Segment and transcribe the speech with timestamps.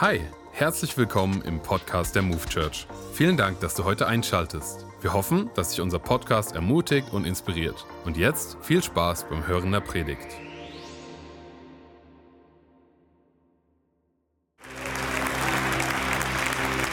[0.00, 0.20] Hi,
[0.50, 2.88] herzlich willkommen im Podcast der Move Church.
[3.12, 4.84] Vielen Dank, dass du heute einschaltest.
[5.00, 7.86] Wir hoffen, dass sich unser Podcast ermutigt und inspiriert.
[8.04, 10.26] Und jetzt viel Spaß beim Hören der Predigt.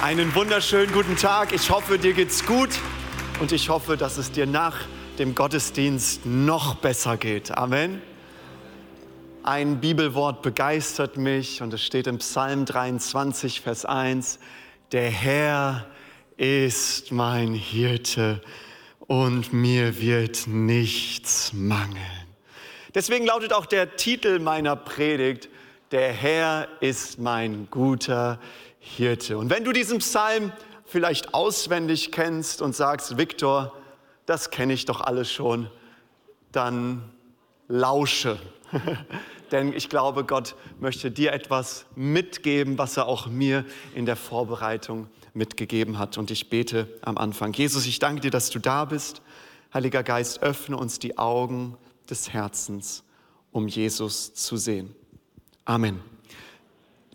[0.04, 1.54] Einen wunderschönen guten Tag.
[1.54, 2.70] Ich hoffe, dir geht's gut
[3.40, 4.78] und ich hoffe, dass es dir nach
[5.18, 7.50] dem Gottesdienst noch besser geht.
[7.58, 8.04] Amen.
[9.44, 14.38] Ein Bibelwort begeistert mich und es steht im Psalm 23, Vers 1.
[14.92, 15.88] Der Herr
[16.38, 18.40] ist mein Hirte
[19.00, 21.98] und mir wird nichts mangeln.
[22.94, 25.50] Deswegen lautet auch der Titel meiner Predigt,
[25.90, 28.40] der Herr ist mein guter
[28.78, 29.40] Hirte.
[29.40, 30.52] Und wenn du diesen Psalm
[30.86, 33.76] vielleicht auswendig kennst und sagst, Viktor,
[34.28, 35.68] das kenne ich doch alles schon,
[36.52, 37.10] dann
[37.68, 38.38] lausche.
[39.52, 45.08] Denn ich glaube, Gott möchte dir etwas mitgeben, was er auch mir in der Vorbereitung
[45.34, 46.18] mitgegeben hat.
[46.18, 47.54] Und ich bete am Anfang.
[47.54, 49.22] Jesus, ich danke dir, dass du da bist.
[49.74, 51.78] Heiliger Geist, öffne uns die Augen
[52.10, 53.04] des Herzens,
[53.52, 54.94] um Jesus zu sehen.
[55.66, 56.02] Amen.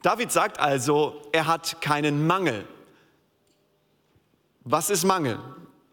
[0.03, 2.67] David sagt also, er hat keinen Mangel.
[4.65, 5.39] Was ist Mangel?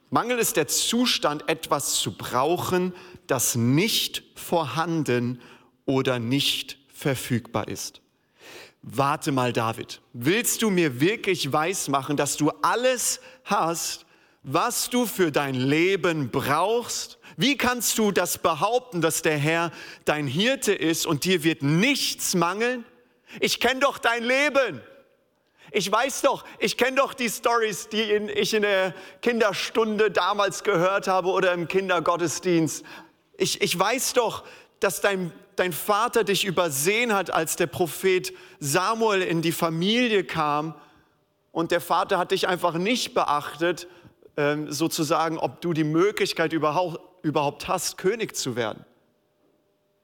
[0.09, 2.93] Mangel ist der Zustand, etwas zu brauchen,
[3.27, 5.41] das nicht vorhanden
[5.85, 8.01] oder nicht verfügbar ist.
[8.81, 14.05] Warte mal, David, willst du mir wirklich weismachen, dass du alles hast,
[14.43, 17.17] was du für dein Leben brauchst?
[17.37, 19.71] Wie kannst du das behaupten, dass der Herr
[20.03, 22.83] dein Hirte ist und dir wird nichts mangeln?
[23.39, 24.81] Ich kenne doch dein Leben.
[25.71, 31.07] Ich weiß doch, ich kenne doch die Stories, die ich in der Kinderstunde damals gehört
[31.07, 32.85] habe oder im Kindergottesdienst.
[33.37, 34.43] Ich, ich weiß doch,
[34.79, 40.75] dass dein, dein Vater dich übersehen hat, als der Prophet Samuel in die Familie kam.
[41.51, 43.87] Und der Vater hat dich einfach nicht beachtet,
[44.37, 48.85] ähm, sozusagen, ob du die Möglichkeit überhaupt, überhaupt hast, König zu werden.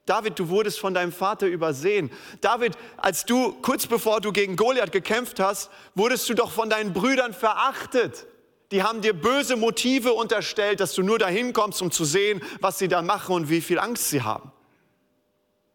[0.06, 2.10] David, du wurdest von deinem Vater übersehen.
[2.40, 6.92] David, als du kurz bevor du gegen Goliath gekämpft hast, wurdest du doch von deinen
[6.92, 8.26] Brüdern verachtet.
[8.72, 12.78] Die haben dir böse Motive unterstellt, dass du nur dahin kommst, um zu sehen, was
[12.78, 14.52] sie da machen und wie viel Angst sie haben.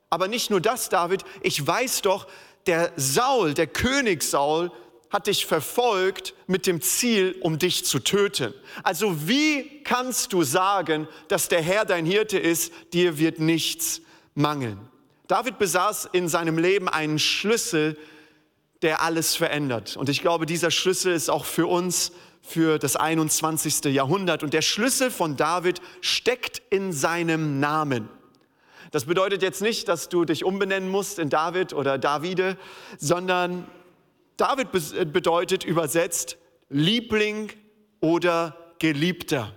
[0.09, 2.27] Aber nicht nur das, David, ich weiß doch,
[2.67, 4.71] der Saul, der König Saul,
[5.09, 8.53] hat dich verfolgt mit dem Ziel, um dich zu töten.
[8.83, 14.01] Also wie kannst du sagen, dass der Herr dein Hirte ist, dir wird nichts
[14.33, 14.79] mangeln.
[15.27, 17.97] David besaß in seinem Leben einen Schlüssel,
[18.81, 19.95] der alles verändert.
[19.95, 22.11] Und ich glaube, dieser Schlüssel ist auch für uns
[22.41, 23.85] für das 21.
[23.85, 24.44] Jahrhundert.
[24.44, 28.09] Und der Schlüssel von David steckt in seinem Namen.
[28.95, 32.56] Das bedeutet jetzt nicht, dass du dich umbenennen musst in David oder Davide,
[32.97, 33.67] sondern
[34.38, 34.69] David
[35.11, 36.38] bedeutet übersetzt
[36.69, 37.51] Liebling
[38.00, 39.51] oder Geliebter.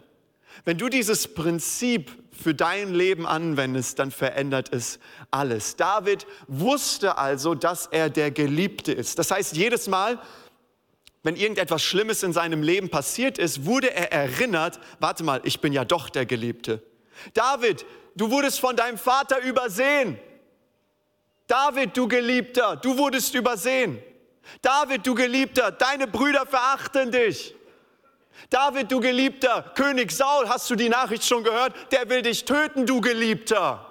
[0.65, 4.99] Wenn du dieses Prinzip für dein Leben anwendest, dann verändert es
[5.31, 5.77] alles.
[5.77, 9.21] David wusste also, dass er der Geliebte ist.
[9.21, 10.19] Das heißt, jedes Mal,
[11.23, 15.73] wenn irgendetwas Schlimmes in seinem Leben passiert ist, wurde er erinnert, warte mal, ich bin
[15.73, 16.83] ja doch der Geliebte.
[17.35, 17.87] David,
[18.19, 20.19] du wurdest von deinem Vater übersehen.
[21.47, 24.03] David, du Geliebter, du wurdest übersehen.
[24.61, 27.55] David, du Geliebter, deine Brüder verachten dich.
[28.51, 31.75] David, du Geliebter, König Saul, hast du die Nachricht schon gehört?
[31.93, 33.85] Der will dich töten, du Geliebter.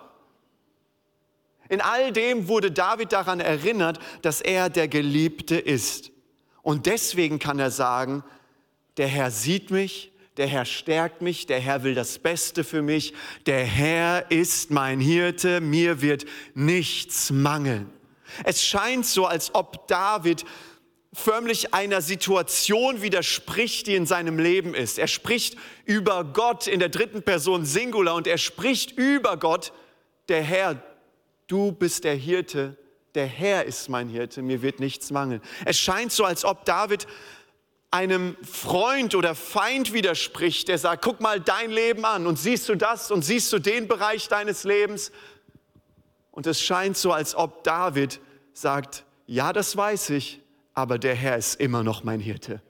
[1.70, 6.12] In all dem wurde David daran erinnert, dass er der Geliebte ist.
[6.62, 8.24] Und deswegen kann er sagen,
[8.98, 13.14] der Herr sieht mich, der Herr stärkt mich, der Herr will das Beste für mich,
[13.46, 17.90] der Herr ist mein Hirte, mir wird nichts mangeln.
[18.44, 20.46] Es scheint so, als ob David
[21.14, 25.00] förmlich einer Situation widerspricht, die in seinem Leben ist.
[25.00, 29.74] Er spricht über Gott in der dritten Person Singular und er spricht über Gott,
[30.30, 30.82] der Herr,
[31.48, 32.78] du bist der Hirte,
[33.16, 35.42] der Herr ist mein Hirte, mir wird nichts mangeln.
[35.66, 37.08] Es scheint so, als ob David
[37.92, 42.76] einem Freund oder Feind widerspricht, der sagt, guck mal dein Leben an und siehst du
[42.76, 45.12] das und siehst du den Bereich deines Lebens.
[46.32, 48.20] Und es scheint so, als ob David
[48.54, 50.42] sagt, ja, das weiß ich,
[50.74, 52.62] aber der Herr ist immer noch mein Hirte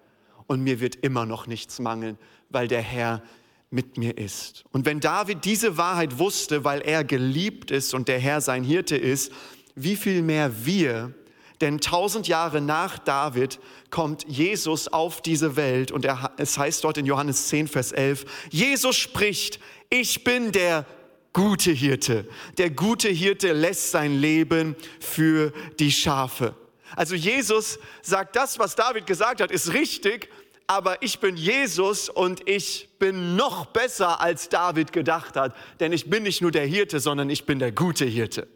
[0.45, 2.17] und mir wird immer noch nichts mangeln,
[2.49, 3.21] weil der Herr
[3.69, 4.63] mit mir ist.
[4.71, 8.95] Und wenn David diese Wahrheit wusste, weil er geliebt ist und der Herr sein Hirte
[8.95, 9.31] ist,
[9.75, 11.13] wie viel mehr wir,
[11.61, 13.59] denn tausend Jahre nach David
[13.89, 18.25] kommt Jesus auf diese Welt und er, es heißt dort in Johannes 10, Vers 11,
[18.51, 19.59] Jesus spricht,
[19.89, 20.85] ich bin der
[21.33, 22.27] gute Hirte.
[22.57, 26.55] Der gute Hirte lässt sein Leben für die Schafe.
[26.95, 30.29] Also Jesus sagt, das, was David gesagt hat, ist richtig,
[30.67, 36.09] aber ich bin Jesus und ich bin noch besser, als David gedacht hat, denn ich
[36.09, 38.47] bin nicht nur der Hirte, sondern ich bin der gute Hirte.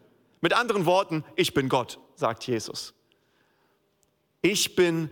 [0.42, 2.94] Mit anderen Worten, ich bin Gott, sagt Jesus.
[4.42, 5.10] Ich bin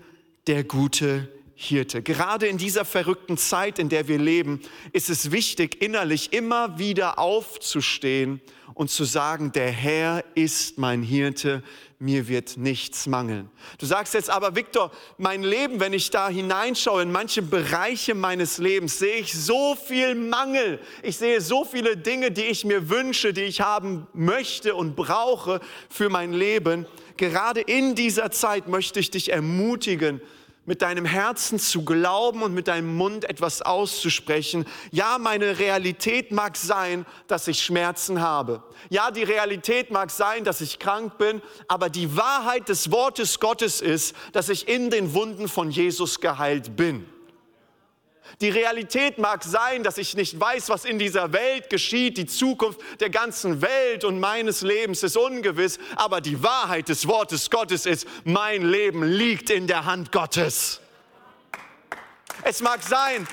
[0.47, 1.27] der gute
[1.61, 2.01] Hirte.
[2.01, 4.61] Gerade in dieser verrückten Zeit, in der wir leben,
[4.93, 8.39] ist es wichtig, innerlich immer wieder aufzustehen
[8.75, 11.61] und zu sagen, der Herr ist mein Hirte,
[11.99, 13.49] mir wird nichts mangeln.
[13.77, 18.57] Du sagst jetzt aber, Viktor, mein Leben, wenn ich da hineinschaue in manche Bereiche meines
[18.57, 20.79] Lebens, sehe ich so viel Mangel.
[21.03, 25.59] Ich sehe so viele Dinge, die ich mir wünsche, die ich haben möchte und brauche
[25.89, 26.85] für mein Leben.
[27.17, 30.21] Gerade in dieser Zeit möchte ich dich ermutigen,
[30.69, 34.65] mit deinem Herzen zu glauben und mit deinem Mund etwas auszusprechen.
[34.91, 38.61] Ja, meine Realität mag sein, dass ich Schmerzen habe.
[38.91, 43.81] Ja, die Realität mag sein, dass ich krank bin, aber die Wahrheit des Wortes Gottes
[43.81, 47.07] ist, dass ich in den Wunden von Jesus geheilt bin.
[48.41, 52.17] Die Realität mag sein, dass ich nicht weiß, was in dieser Welt geschieht.
[52.17, 55.79] Die Zukunft der ganzen Welt und meines Lebens ist ungewiss.
[55.95, 60.79] Aber die Wahrheit des Wortes Gottes ist, mein Leben liegt in der Hand Gottes.
[62.43, 63.27] Es mag sein,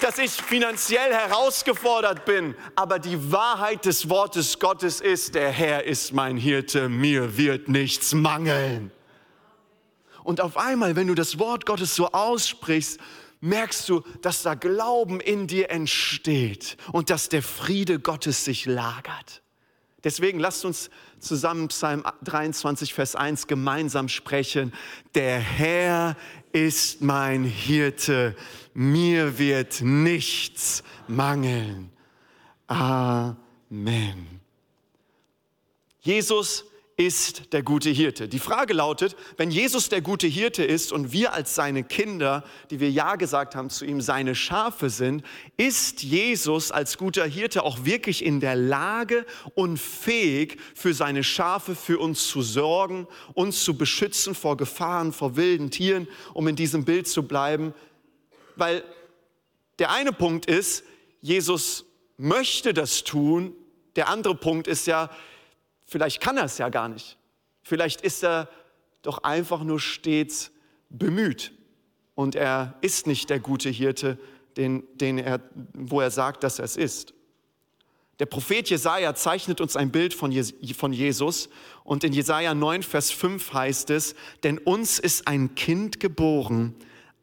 [0.00, 6.12] dass ich finanziell herausgefordert bin, aber die Wahrheit des Wortes Gottes ist, der Herr ist
[6.12, 8.92] mein Hirte, mir wird nichts mangeln.
[10.22, 12.98] Und auf einmal, wenn du das Wort Gottes so aussprichst,
[13.40, 19.42] merkst du, dass da Glauben in dir entsteht und dass der Friede Gottes sich lagert.
[20.04, 24.72] Deswegen lasst uns zusammen Psalm 23, Vers 1 gemeinsam sprechen.
[25.14, 26.16] Der Herr
[26.52, 28.36] ist mein Hirte,
[28.72, 31.90] mir wird nichts mangeln.
[32.68, 34.40] Amen.
[36.00, 36.64] Jesus
[36.98, 38.26] ist der gute Hirte.
[38.26, 42.80] Die Frage lautet, wenn Jesus der gute Hirte ist und wir als seine Kinder, die
[42.80, 45.22] wir ja gesagt haben zu ihm, seine Schafe sind,
[45.58, 51.74] ist Jesus als guter Hirte auch wirklich in der Lage und fähig, für seine Schafe,
[51.74, 56.86] für uns zu sorgen, uns zu beschützen vor Gefahren, vor wilden Tieren, um in diesem
[56.86, 57.74] Bild zu bleiben?
[58.54, 58.82] Weil
[59.78, 60.82] der eine Punkt ist,
[61.20, 61.84] Jesus
[62.16, 63.52] möchte das tun.
[63.96, 65.10] Der andere Punkt ist ja,
[65.86, 67.16] Vielleicht kann er es ja gar nicht.
[67.62, 68.48] Vielleicht ist er
[69.02, 70.50] doch einfach nur stets
[70.90, 71.52] bemüht
[72.14, 74.18] und er ist nicht der gute Hirte,
[74.56, 75.40] den, den er,
[75.72, 77.14] wo er sagt, dass er es ist.
[78.18, 81.48] Der Prophet Jesaja zeichnet uns ein Bild von, Jesus
[81.84, 86.74] und in Jesaja 9, Vers 5 heißt es: Denn uns ist ein Kind geboren,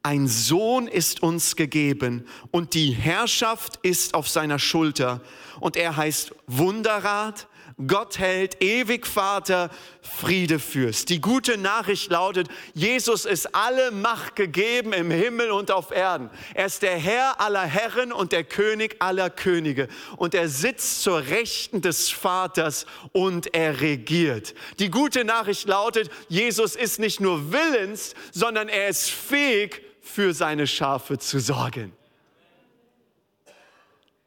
[0.04, 5.20] ein Sohn ist uns gegeben und die Herrschaft ist auf seiner Schulter
[5.58, 7.48] und er heißt Wunderrat,
[7.86, 11.08] Gott hält, ewig Vater, Friede Fürst.
[11.08, 16.30] Die gute Nachricht lautet, Jesus ist alle Macht gegeben im Himmel und auf Erden.
[16.54, 19.88] Er ist der Herr aller Herren und der König aller Könige.
[20.16, 24.54] Und er sitzt zur Rechten des Vaters und er regiert.
[24.78, 30.66] Die gute Nachricht lautet, Jesus ist nicht nur willens, sondern er ist fähig, für seine
[30.66, 31.92] Schafe zu sorgen.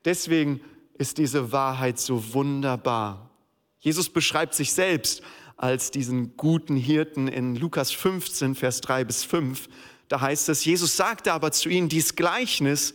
[0.03, 0.59] Deswegen
[0.97, 3.26] ist diese Wahrheit so wunderbar.
[3.79, 5.21] Jesus beschreibt sich selbst
[5.55, 9.67] als diesen guten Hirten in Lukas 15, Vers 3 bis 5.
[10.07, 12.93] Da heißt es, Jesus sagte aber zu ihnen dies Gleichnis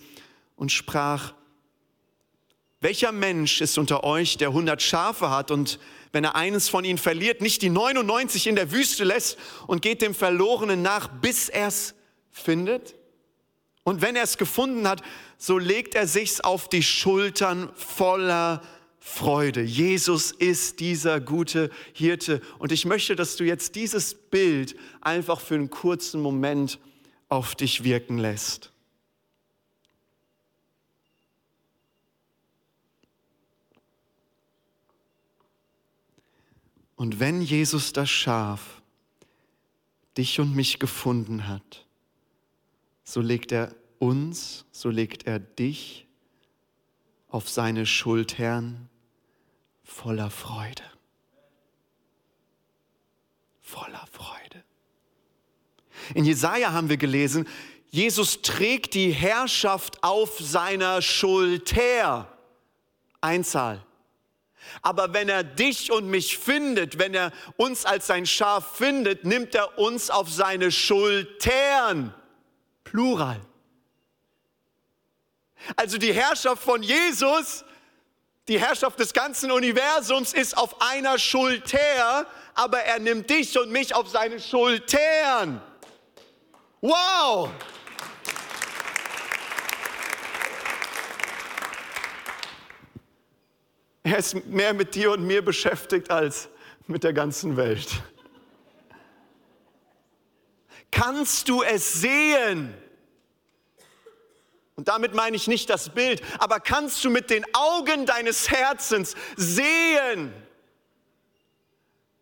[0.57, 1.35] und sprach,
[2.81, 5.79] welcher Mensch ist unter euch, der 100 Schafe hat und
[6.11, 10.03] wenn er eines von ihnen verliert, nicht die 99 in der Wüste lässt und geht
[10.03, 11.95] dem Verlorenen nach, bis er es
[12.31, 12.95] findet?
[13.85, 15.03] Und wenn er es gefunden hat,
[15.39, 18.63] so legt er sich's auf die Schultern voller
[19.05, 19.63] Freude.
[19.63, 22.41] Jesus ist dieser gute Hirte.
[22.61, 26.79] Und ich möchte, dass du jetzt dieses Bild einfach für einen kurzen Moment
[27.29, 28.73] auf dich wirken lässt.
[36.95, 38.83] Und wenn Jesus das Schaf,
[40.17, 41.87] dich und mich gefunden hat,
[43.03, 46.07] so legt er uns, so legt er dich
[47.27, 48.89] auf seine Schultern
[49.93, 50.83] voller Freude.
[53.61, 54.65] Voller Freude.
[56.15, 57.47] In Jesaja haben wir gelesen,
[57.91, 62.29] Jesus trägt die Herrschaft auf seiner Schulter.
[63.21, 63.85] Einzahl.
[64.81, 69.55] Aber wenn er dich und mich findet, wenn er uns als sein Schaf findet, nimmt
[69.55, 72.15] er uns auf seine Schultern.
[72.83, 73.41] Plural.
[75.77, 77.65] Also die Herrschaft von Jesus
[78.49, 83.95] die Herrschaft des ganzen Universums ist auf einer Schulter, aber er nimmt dich und mich
[83.95, 85.63] auf seine Schultern.
[86.81, 87.51] Wow!
[94.03, 96.49] Er ist mehr mit dir und mir beschäftigt als
[96.89, 98.03] mit der ganzen Welt.
[100.91, 102.75] Kannst du es sehen?
[104.75, 109.15] Und damit meine ich nicht das Bild, aber kannst du mit den Augen deines Herzens
[109.37, 110.33] sehen,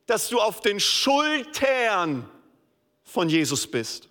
[0.07, 2.28] dass du auf den Schultern
[3.04, 4.09] von Jesus bist?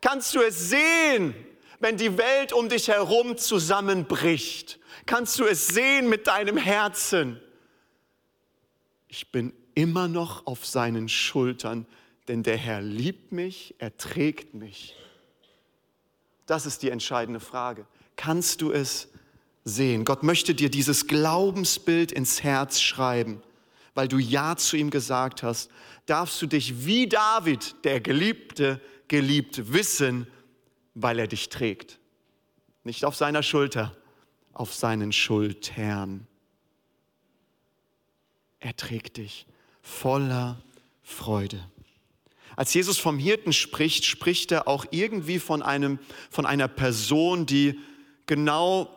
[0.00, 1.34] Kannst du es sehen,
[1.80, 4.78] wenn die Welt um dich herum zusammenbricht?
[5.06, 7.40] Kannst du es sehen mit deinem Herzen?
[9.08, 11.86] Ich bin immer noch auf seinen Schultern,
[12.28, 14.96] denn der Herr liebt mich, er trägt mich.
[16.48, 17.86] Das ist die entscheidende Frage.
[18.16, 19.08] Kannst du es
[19.64, 20.06] sehen?
[20.06, 23.42] Gott möchte dir dieses Glaubensbild ins Herz schreiben,
[23.94, 25.70] weil du Ja zu ihm gesagt hast.
[26.06, 30.26] Darfst du dich wie David, der Geliebte, geliebt wissen,
[30.94, 31.98] weil er dich trägt.
[32.82, 33.94] Nicht auf seiner Schulter,
[34.54, 36.26] auf seinen Schultern.
[38.58, 39.46] Er trägt dich
[39.82, 40.62] voller
[41.02, 41.62] Freude.
[42.58, 47.78] Als Jesus vom Hirten spricht, spricht er auch irgendwie von, einem, von einer Person, die
[48.26, 48.92] genau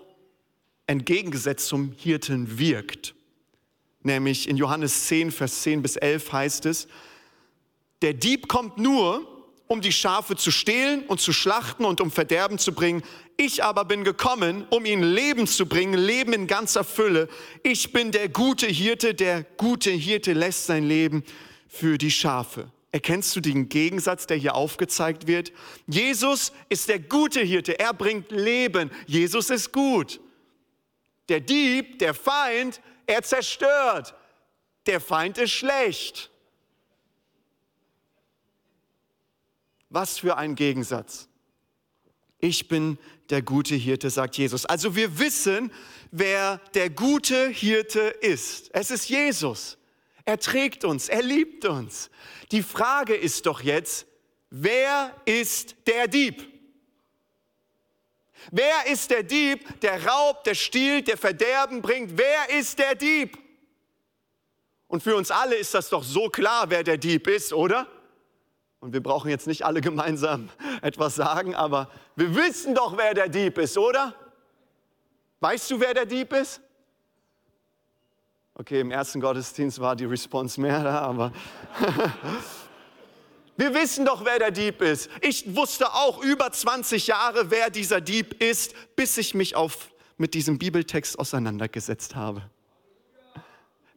[0.87, 3.13] entgegengesetzt zum Hirten wirkt.
[4.01, 6.87] Nämlich in Johannes 10, Vers 10 bis 11 heißt es,
[8.01, 9.27] der Dieb kommt nur,
[9.67, 13.03] um die Schafe zu stehlen und zu schlachten und um Verderben zu bringen.
[13.37, 17.29] Ich aber bin gekommen, um ihnen Leben zu bringen, Leben in ganzer Fülle.
[17.61, 21.23] Ich bin der gute Hirte, der gute Hirte lässt sein Leben
[21.67, 22.71] für die Schafe.
[22.91, 25.53] Erkennst du den Gegensatz, der hier aufgezeigt wird?
[25.87, 28.91] Jesus ist der gute Hirte, er bringt Leben.
[29.07, 30.19] Jesus ist gut.
[31.29, 34.13] Der Dieb, der Feind, er zerstört.
[34.85, 36.29] Der Feind ist schlecht.
[39.89, 41.29] Was für ein Gegensatz.
[42.39, 42.97] Ich bin
[43.29, 44.65] der gute Hirte, sagt Jesus.
[44.65, 45.71] Also wir wissen,
[46.11, 48.69] wer der gute Hirte ist.
[48.73, 49.77] Es ist Jesus.
[50.31, 52.09] Er trägt uns, er liebt uns.
[52.53, 54.07] Die Frage ist doch jetzt,
[54.49, 56.47] wer ist der Dieb?
[58.49, 62.17] Wer ist der Dieb, der raubt, der stiehlt, der Verderben bringt?
[62.17, 63.37] Wer ist der Dieb?
[64.87, 67.87] Und für uns alle ist das doch so klar, wer der Dieb ist, oder?
[68.79, 70.49] Und wir brauchen jetzt nicht alle gemeinsam
[70.81, 74.15] etwas sagen, aber wir wissen doch, wer der Dieb ist, oder?
[75.41, 76.61] Weißt du, wer der Dieb ist?
[78.53, 81.31] Okay, im ersten Gottesdienst war die Response mehr da, aber
[83.57, 85.09] wir wissen doch, wer der Dieb ist.
[85.21, 90.33] Ich wusste auch über 20 Jahre, wer dieser Dieb ist, bis ich mich auf, mit
[90.33, 92.43] diesem Bibeltext auseinandergesetzt habe.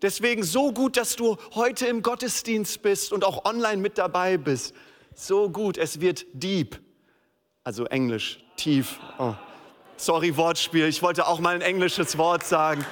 [0.02, 4.74] Deswegen so gut, dass du heute im Gottesdienst bist und auch online mit dabei bist.
[5.14, 6.80] So gut, es wird deep.
[7.64, 9.00] Also Englisch, tief.
[9.18, 9.34] Oh.
[9.96, 10.86] Sorry, Wortspiel.
[10.86, 12.84] Ich wollte auch mal ein englisches Wort sagen.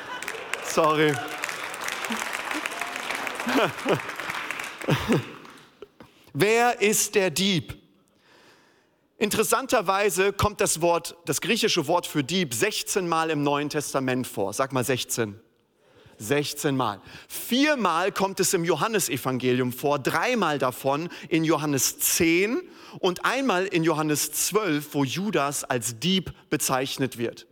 [0.64, 1.12] Sorry.
[6.32, 7.78] Wer ist der Dieb?
[9.18, 14.52] Interessanterweise kommt das Wort, das griechische Wort für Dieb 16 Mal im Neuen Testament vor.
[14.52, 15.38] Sag mal 16.
[16.18, 17.00] 16 Mal.
[17.28, 22.62] Viermal kommt es im Johannesevangelium vor, dreimal davon in Johannes 10
[22.99, 27.46] und einmal in Johannes 12, wo Judas als Dieb bezeichnet wird.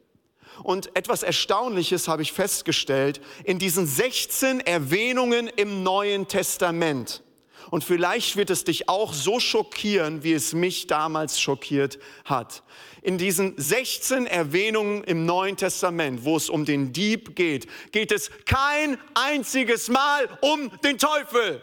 [0.63, 7.23] Und etwas Erstaunliches habe ich festgestellt, in diesen 16 Erwähnungen im Neuen Testament.
[7.71, 12.63] Und vielleicht wird es dich auch so schockieren, wie es mich damals schockiert hat.
[13.03, 18.31] In diesen 16 Erwähnungen im Neuen Testament, wo es um den Dieb geht, geht es
[18.45, 21.63] kein einziges Mal um den Teufel.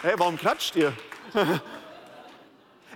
[0.00, 0.92] Hey, warum klatscht ihr?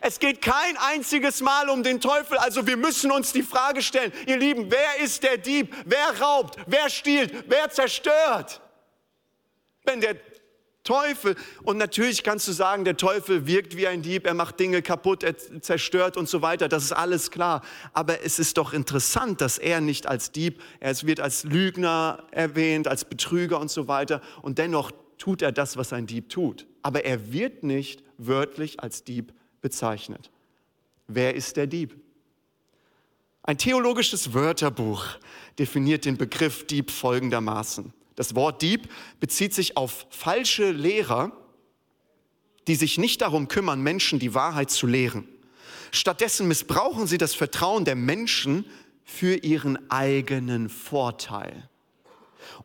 [0.01, 2.39] Es geht kein einziges Mal um den Teufel.
[2.39, 5.75] Also wir müssen uns die Frage stellen, ihr Lieben, wer ist der Dieb?
[5.85, 6.57] Wer raubt?
[6.67, 7.45] Wer stiehlt?
[7.49, 8.61] Wer zerstört?
[9.85, 10.17] Wenn der
[10.87, 11.35] Teufel,
[11.65, 15.25] und natürlich kannst du sagen, der Teufel wirkt wie ein Dieb, er macht Dinge kaputt,
[15.25, 17.63] er zerstört und so weiter, das ist alles klar.
[17.93, 22.87] Aber es ist doch interessant, dass er nicht als Dieb, er wird als Lügner erwähnt,
[22.87, 24.21] als Betrüger und so weiter.
[24.43, 26.67] Und dennoch tut er das, was ein Dieb tut.
[26.83, 30.31] Aber er wird nicht wörtlich als Dieb bezeichnet.
[31.07, 31.97] Wer ist der Dieb?
[33.43, 35.07] Ein theologisches Wörterbuch
[35.59, 37.93] definiert den Begriff Dieb folgendermaßen.
[38.17, 38.89] Das Wort Dieb
[39.21, 41.33] bezieht sich auf falsche Lehrer,
[42.67, 45.29] die sich nicht darum kümmern, Menschen die Wahrheit zu lehren.
[45.93, 48.65] Stattdessen missbrauchen sie das Vertrauen der Menschen
[49.05, 51.69] für ihren eigenen Vorteil.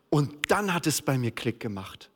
[0.09, 2.10] Und dann hat es bei mir Klick gemacht.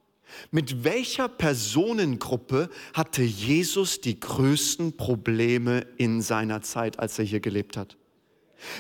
[0.52, 7.78] Mit welcher Personengruppe hatte Jesus die größten Probleme in seiner Zeit, als er hier gelebt
[7.78, 7.98] hat?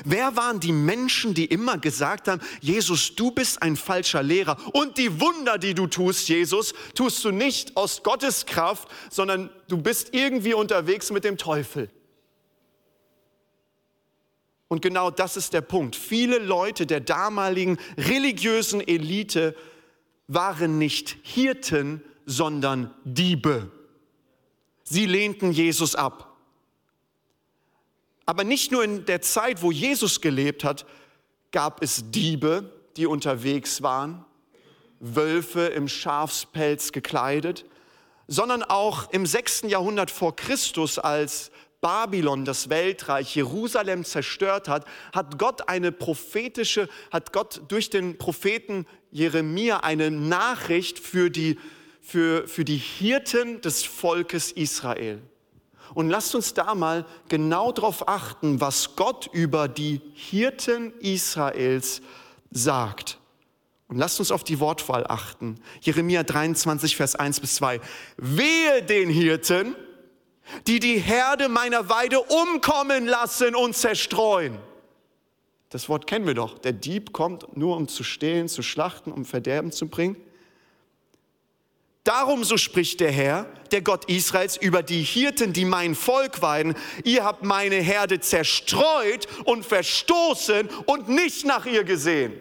[0.04, 4.98] Wer waren die Menschen, die immer gesagt haben, Jesus, du bist ein falscher Lehrer und
[4.98, 10.14] die Wunder, die du tust, Jesus, tust du nicht aus Gottes Kraft, sondern du bist
[10.14, 11.90] irgendwie unterwegs mit dem Teufel.
[14.68, 15.96] Und genau das ist der Punkt.
[15.96, 19.56] Viele Leute der damaligen religiösen Elite
[20.28, 23.72] waren nicht Hirten, sondern Diebe.
[24.84, 26.36] Sie lehnten Jesus ab.
[28.26, 30.86] Aber nicht nur in der Zeit, wo Jesus gelebt hat,
[31.52, 34.26] gab es Diebe, die unterwegs waren,
[35.00, 37.66] Wölfe im Schafspelz gekleidet,
[38.28, 41.52] sondern auch im sechsten Jahrhundert vor Christus, als
[41.86, 48.88] Babylon, das Weltreich, Jerusalem zerstört hat, hat Gott eine prophetische, hat Gott durch den Propheten
[49.12, 51.60] Jeremia eine Nachricht für die,
[52.02, 55.22] für, für die Hirten des Volkes Israel.
[55.94, 62.02] Und lasst uns da mal genau darauf achten, was Gott über die Hirten Israels
[62.50, 63.20] sagt.
[63.90, 65.60] Und lasst uns auf die Wortwahl achten.
[65.82, 67.80] Jeremia 23, Vers 1 bis 2.
[68.18, 69.76] Wehe den Hirten,
[70.68, 74.58] die die Herde meiner Weide umkommen lassen und zerstreuen.
[75.70, 76.58] Das Wort kennen wir doch.
[76.60, 80.16] Der Dieb kommt nur, um zu stehlen, zu schlachten, um Verderben zu bringen.
[82.06, 86.76] Darum, so spricht der Herr, der Gott Israels, über die Hirten, die mein Volk weiden.
[87.04, 92.34] Ihr habt meine Herde zerstreut und verstoßen und nicht nach ihr gesehen.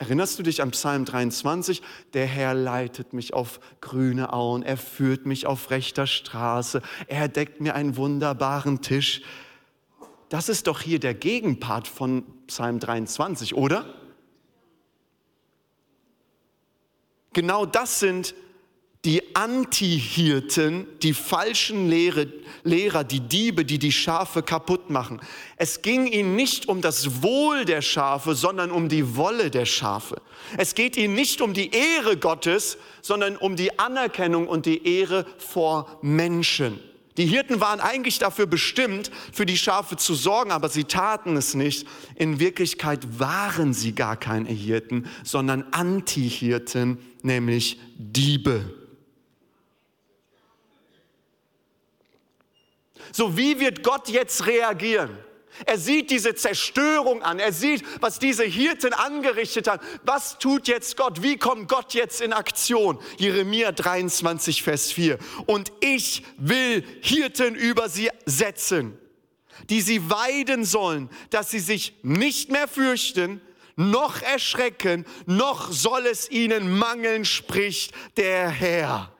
[0.00, 1.82] Erinnerst du dich an Psalm 23?
[2.14, 7.60] Der Herr leitet mich auf grüne Auen, er führt mich auf rechter Straße, er deckt
[7.60, 9.20] mir einen wunderbaren Tisch.
[10.30, 13.94] Das ist doch hier der Gegenpart von Psalm 23, oder?
[17.34, 18.34] Genau das sind
[19.06, 22.26] die Anti-Hirten, die falschen Lehre,
[22.64, 25.20] Lehrer, die Diebe, die die Schafe kaputt machen.
[25.56, 30.20] Es ging ihnen nicht um das Wohl der Schafe, sondern um die Wolle der Schafe.
[30.58, 35.24] Es geht ihnen nicht um die Ehre Gottes, sondern um die Anerkennung und die Ehre
[35.38, 36.78] vor Menschen.
[37.16, 41.54] Die Hirten waren eigentlich dafür bestimmt, für die Schafe zu sorgen, aber sie taten es
[41.54, 41.86] nicht.
[42.16, 48.79] In Wirklichkeit waren sie gar keine Hirten, sondern Anti-Hirten, nämlich Diebe.
[53.12, 55.18] So wie wird Gott jetzt reagieren?
[55.66, 57.38] Er sieht diese Zerstörung an.
[57.38, 59.84] Er sieht, was diese Hirten angerichtet haben.
[60.04, 61.22] Was tut jetzt Gott?
[61.22, 62.98] Wie kommt Gott jetzt in Aktion?
[63.18, 65.18] Jeremia 23, Vers 4.
[65.46, 68.96] Und ich will Hirten über sie setzen,
[69.68, 73.40] die sie weiden sollen, dass sie sich nicht mehr fürchten,
[73.76, 79.12] noch erschrecken, noch soll es ihnen mangeln, spricht der Herr.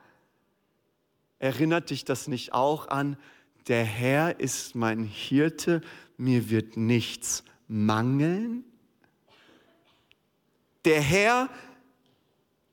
[1.39, 3.17] Erinnert dich das nicht auch an,
[3.67, 5.81] der Herr ist mein Hirte,
[6.17, 8.63] mir wird nichts mangeln.
[10.85, 11.49] Der Herr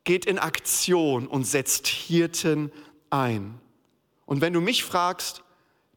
[0.04, 2.72] geht in Aktion und setzt Hirten
[3.10, 3.60] ein.
[4.26, 5.42] Und wenn du mich fragst,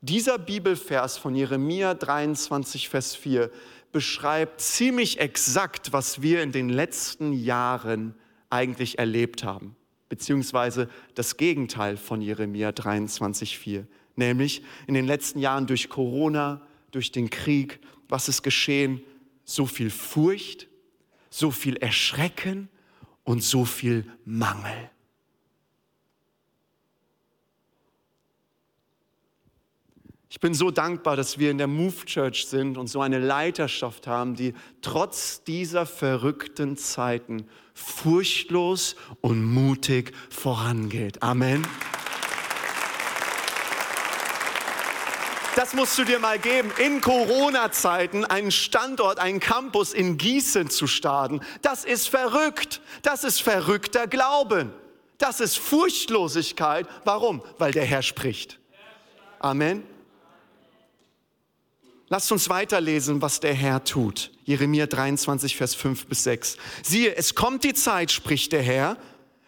[0.01, 3.51] dieser Bibelvers von Jeremia 23, Vers 4
[3.91, 8.15] beschreibt ziemlich exakt, was wir in den letzten Jahren
[8.49, 9.75] eigentlich erlebt haben,
[10.09, 13.87] beziehungsweise das Gegenteil von Jeremia 23, 4,
[14.21, 19.01] nämlich in den letzten Jahren durch Corona, durch den Krieg, was ist geschehen?
[19.43, 20.67] So viel Furcht,
[21.29, 22.69] so viel Erschrecken
[23.23, 24.89] und so viel Mangel.
[30.29, 34.07] Ich bin so dankbar, dass wir in der Move Church sind und so eine Leiterschaft
[34.07, 41.21] haben, die trotz dieser verrückten Zeiten furchtlos und mutig vorangeht.
[41.21, 41.67] Amen.
[45.55, 50.87] Das musst du dir mal geben, in Corona-Zeiten einen Standort, einen Campus in Gießen zu
[50.87, 51.41] starten.
[51.61, 52.81] Das ist verrückt.
[53.01, 54.73] Das ist verrückter Glauben.
[55.17, 56.87] Das ist Furchtlosigkeit.
[57.03, 57.43] Warum?
[57.57, 58.59] Weil der Herr spricht.
[59.39, 59.83] Amen.
[62.07, 64.31] Lasst uns weiterlesen, was der Herr tut.
[64.43, 66.57] Jeremia 23, Vers 5 bis 6.
[66.83, 68.97] Siehe, es kommt die Zeit, spricht der Herr,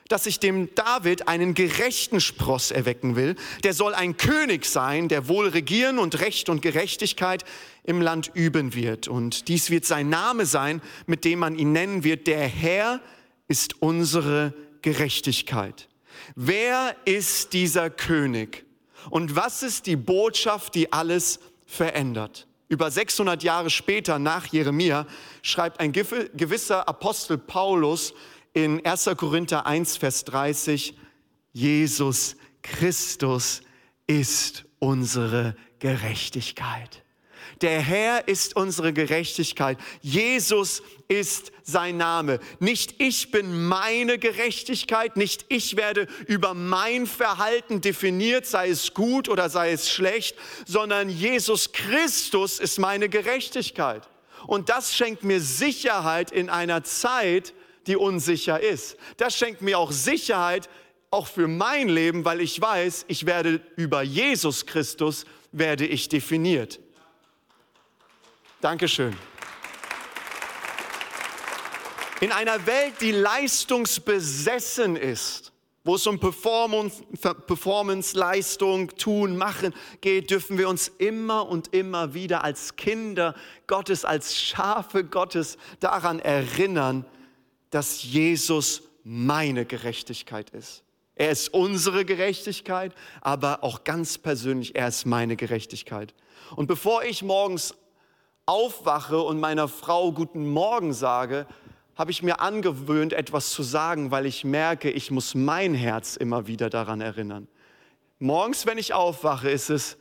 [0.09, 3.35] dass ich dem David einen gerechten Spross erwecken will.
[3.63, 7.45] Der soll ein König sein, der wohl regieren und Recht und Gerechtigkeit
[7.83, 9.07] im Land üben wird.
[9.07, 12.27] Und dies wird sein Name sein, mit dem man ihn nennen wird.
[12.27, 13.01] Der Herr
[13.47, 15.87] ist unsere Gerechtigkeit.
[16.35, 18.65] Wer ist dieser König?
[19.09, 22.47] Und was ist die Botschaft, die alles verändert?
[22.73, 25.05] über 600 Jahre später nach Jeremia,
[25.43, 28.15] schreibt ein gewisser Apostel Paulus
[28.53, 29.09] in 1.
[29.17, 30.95] Korinther 1, Vers 30,
[31.51, 33.61] Jesus Christus
[34.07, 37.03] ist unsere Gerechtigkeit.
[37.61, 39.77] Der Herr ist unsere Gerechtigkeit.
[40.01, 42.39] Jesus ist sein Name.
[42.59, 49.29] Nicht ich bin meine Gerechtigkeit, nicht ich werde über mein Verhalten definiert, sei es gut
[49.29, 50.35] oder sei es schlecht,
[50.65, 54.09] sondern Jesus Christus ist meine Gerechtigkeit.
[54.45, 57.53] Und das schenkt mir Sicherheit in einer Zeit,
[57.87, 58.97] die unsicher ist.
[59.17, 60.69] Das schenkt mir auch Sicherheit,
[61.11, 66.79] auch für mein Leben, weil ich weiß, ich werde über Jesus Christus werde ich definiert.
[68.61, 69.15] Dankeschön.
[72.19, 75.51] In einer Welt, die leistungsbesessen ist,
[75.83, 77.03] wo es um Performance,
[77.45, 83.35] Performance, Leistung, Tun, Machen geht, dürfen wir uns immer und immer wieder als Kinder
[83.67, 87.05] Gottes, als Schafe Gottes daran erinnern,
[87.73, 90.83] dass Jesus meine Gerechtigkeit ist.
[91.15, 96.13] Er ist unsere Gerechtigkeit, aber auch ganz persönlich, er ist meine Gerechtigkeit.
[96.55, 97.75] Und bevor ich morgens
[98.45, 101.47] aufwache und meiner Frau guten Morgen sage,
[101.95, 106.47] habe ich mir angewöhnt, etwas zu sagen, weil ich merke, ich muss mein Herz immer
[106.47, 107.47] wieder daran erinnern.
[108.19, 109.97] Morgens, wenn ich aufwache, ist es,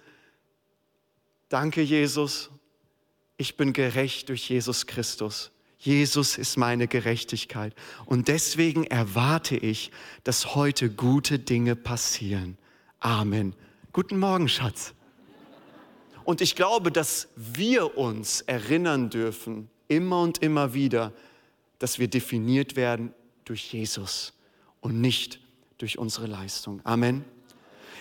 [1.48, 2.50] danke Jesus,
[3.36, 5.52] ich bin gerecht durch Jesus Christus.
[5.82, 7.74] Jesus ist meine Gerechtigkeit.
[8.06, 9.90] Und deswegen erwarte ich,
[10.22, 12.56] dass heute gute Dinge passieren.
[13.00, 13.52] Amen.
[13.92, 14.94] Guten Morgen, Schatz.
[16.22, 21.12] Und ich glaube, dass wir uns erinnern dürfen, immer und immer wieder,
[21.80, 23.12] dass wir definiert werden
[23.44, 24.34] durch Jesus
[24.80, 25.40] und nicht
[25.78, 26.80] durch unsere Leistung.
[26.84, 27.24] Amen.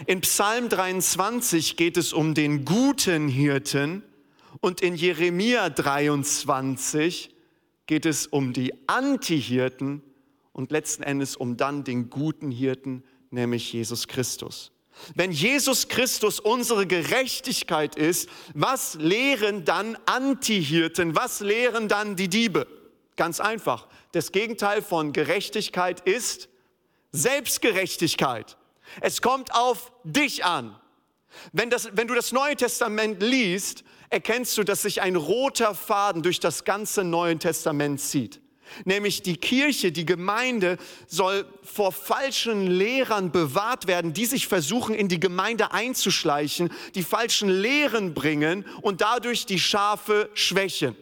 [0.05, 4.03] In Psalm 23 geht es um den guten Hirten
[4.59, 7.31] und in Jeremia 23
[7.91, 10.01] geht es um die Antihirten
[10.53, 14.71] und letzten Endes um dann den guten Hirten, nämlich Jesus Christus.
[15.13, 21.17] Wenn Jesus Christus unsere Gerechtigkeit ist, was lehren dann Antihirten?
[21.17, 22.65] Was lehren dann die Diebe?
[23.17, 23.89] Ganz einfach.
[24.13, 26.47] Das Gegenteil von Gerechtigkeit ist
[27.11, 28.55] Selbstgerechtigkeit.
[29.01, 30.79] Es kommt auf dich an.
[31.51, 36.21] Wenn, das, wenn du das Neue Testament liest, erkennst du, dass sich ein roter Faden
[36.21, 38.41] durch das ganze Neue Testament zieht.
[38.85, 45.07] Nämlich die Kirche, die Gemeinde soll vor falschen Lehrern bewahrt werden, die sich versuchen, in
[45.07, 50.95] die Gemeinde einzuschleichen, die falschen Lehren bringen und dadurch die Schafe schwächen.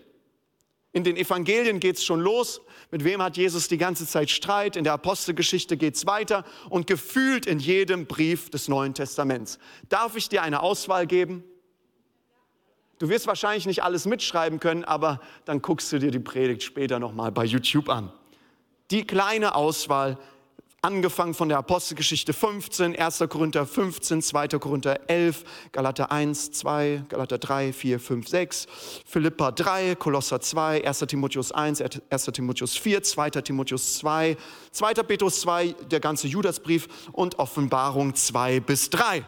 [0.92, 2.62] In den Evangelien geht es schon los.
[2.90, 4.76] Mit wem hat Jesus die ganze Zeit Streit?
[4.76, 9.60] In der Apostelgeschichte geht es weiter und gefühlt in jedem Brief des Neuen Testaments.
[9.90, 11.44] Darf ich dir eine Auswahl geben?
[13.00, 17.00] Du wirst wahrscheinlich nicht alles mitschreiben können, aber dann guckst du dir die Predigt später
[17.00, 18.12] nochmal bei YouTube an.
[18.92, 20.18] Die kleine Auswahl,
[20.82, 23.24] angefangen von der Apostelgeschichte 15, 1.
[23.30, 24.48] Korinther 15, 2.
[24.60, 28.68] Korinther 11, Galater 1, 2, Galater 3, 4, 5, 6,
[29.06, 31.00] Philippa 3, Kolosser 2, 1.
[31.00, 32.26] Timotheus 1, 1.
[32.26, 33.30] Timotheus 4, 2.
[33.30, 34.38] Timotheus 2,
[34.72, 34.94] 2.
[34.94, 39.24] Petrus 2, der ganze Judasbrief und Offenbarung 2 bis 3.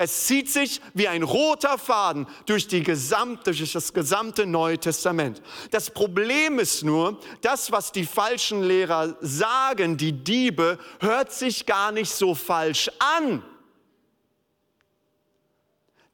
[0.00, 5.42] Es zieht sich wie ein roter Faden durch, die gesamte, durch das gesamte Neue Testament.
[5.72, 11.90] Das Problem ist nur, das, was die falschen Lehrer sagen, die Diebe, hört sich gar
[11.90, 13.42] nicht so falsch an.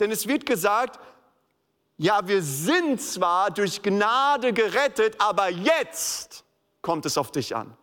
[0.00, 0.98] Denn es wird gesagt,
[1.98, 6.42] ja, wir sind zwar durch Gnade gerettet, aber jetzt
[6.80, 7.76] kommt es auf dich an.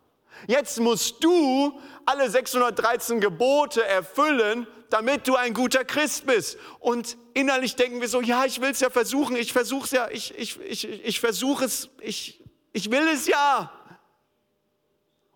[0.48, 6.58] Jetzt musst du alle 613 Gebote erfüllen, damit du ein guter Christ bist.
[6.80, 10.10] Und innerlich denken wir so, ja, ich will es ja versuchen, ich versuche es ja,
[10.10, 13.72] ich, ich, ich, ich versuche es, ich, ich will es ja.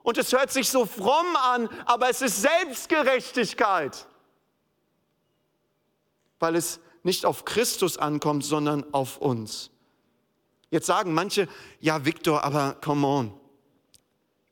[0.03, 4.05] Und es hört sich so fromm an, aber es ist Selbstgerechtigkeit,
[6.37, 9.71] weil es nicht auf Christus ankommt, sondern auf uns.
[10.69, 11.47] Jetzt sagen manche,
[11.79, 13.44] ja, Viktor, aber come on.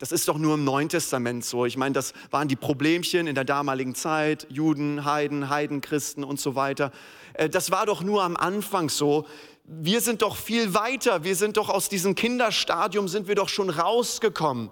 [0.04, 1.66] Das ist doch nur im Neuen Testament so.
[1.66, 6.56] Ich meine, das waren die Problemchen in der damaligen Zeit, Juden, Heiden, Heidenchristen und so
[6.56, 6.92] weiter.
[7.36, 9.26] Äh, das war doch nur am Anfang so.
[9.64, 11.24] Wir sind doch viel weiter.
[11.24, 14.72] Wir sind doch aus diesem Kinderstadium, sind wir doch schon rausgekommen.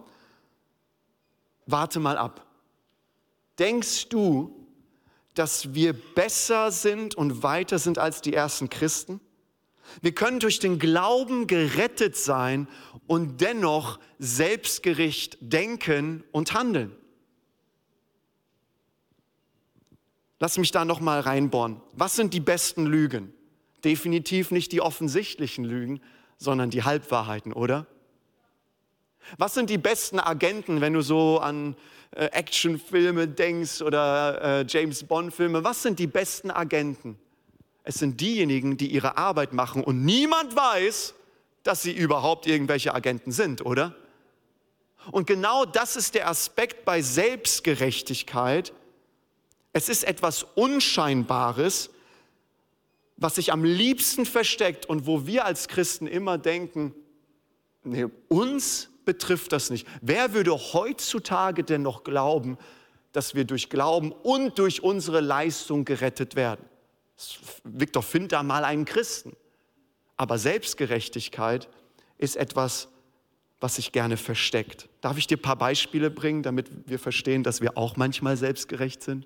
[1.66, 2.46] Warte mal ab.
[3.58, 4.68] Denkst du,
[5.34, 9.22] dass wir besser sind und weiter sind als die ersten Christen?
[10.02, 12.68] Wir können durch den Glauben gerettet sein
[13.12, 16.96] und dennoch selbstgerecht denken und handeln.
[20.40, 21.82] Lass mich da noch mal reinbohren.
[21.92, 23.34] Was sind die besten Lügen?
[23.84, 26.00] Definitiv nicht die offensichtlichen Lügen,
[26.38, 27.86] sondern die Halbwahrheiten, oder?
[29.38, 31.76] Was sind die besten Agenten, wenn du so an
[32.12, 35.66] äh, Actionfilme denkst oder äh, James Bond-Filme?
[35.66, 37.20] Was sind die besten Agenten?
[37.84, 41.14] Es sind diejenigen, die ihre Arbeit machen und niemand weiß,
[41.64, 43.96] dass sie überhaupt irgendwelche Agenten sind, oder?
[45.12, 48.74] Und genau das ist der Aspekt bei Selbstgerechtigkeit.
[49.74, 51.90] Es ist etwas Unscheinbares,
[53.18, 56.94] was sich am liebsten versteckt und wo wir als Christen immer denken,
[57.84, 59.88] nee, uns betrifft das nicht.
[60.02, 62.58] Wer würde heutzutage denn noch glauben,
[63.12, 66.66] dass wir durch Glauben und durch unsere Leistung gerettet werden?
[67.64, 69.36] Viktor, find da mal einen Christen.
[70.22, 71.68] Aber Selbstgerechtigkeit
[72.20, 72.90] ist etwas,
[73.60, 74.88] was sich gerne versteckt.
[75.02, 79.02] Darf ich dir ein paar Beispiele bringen, damit wir verstehen, dass wir auch manchmal selbstgerecht
[79.02, 79.26] sind?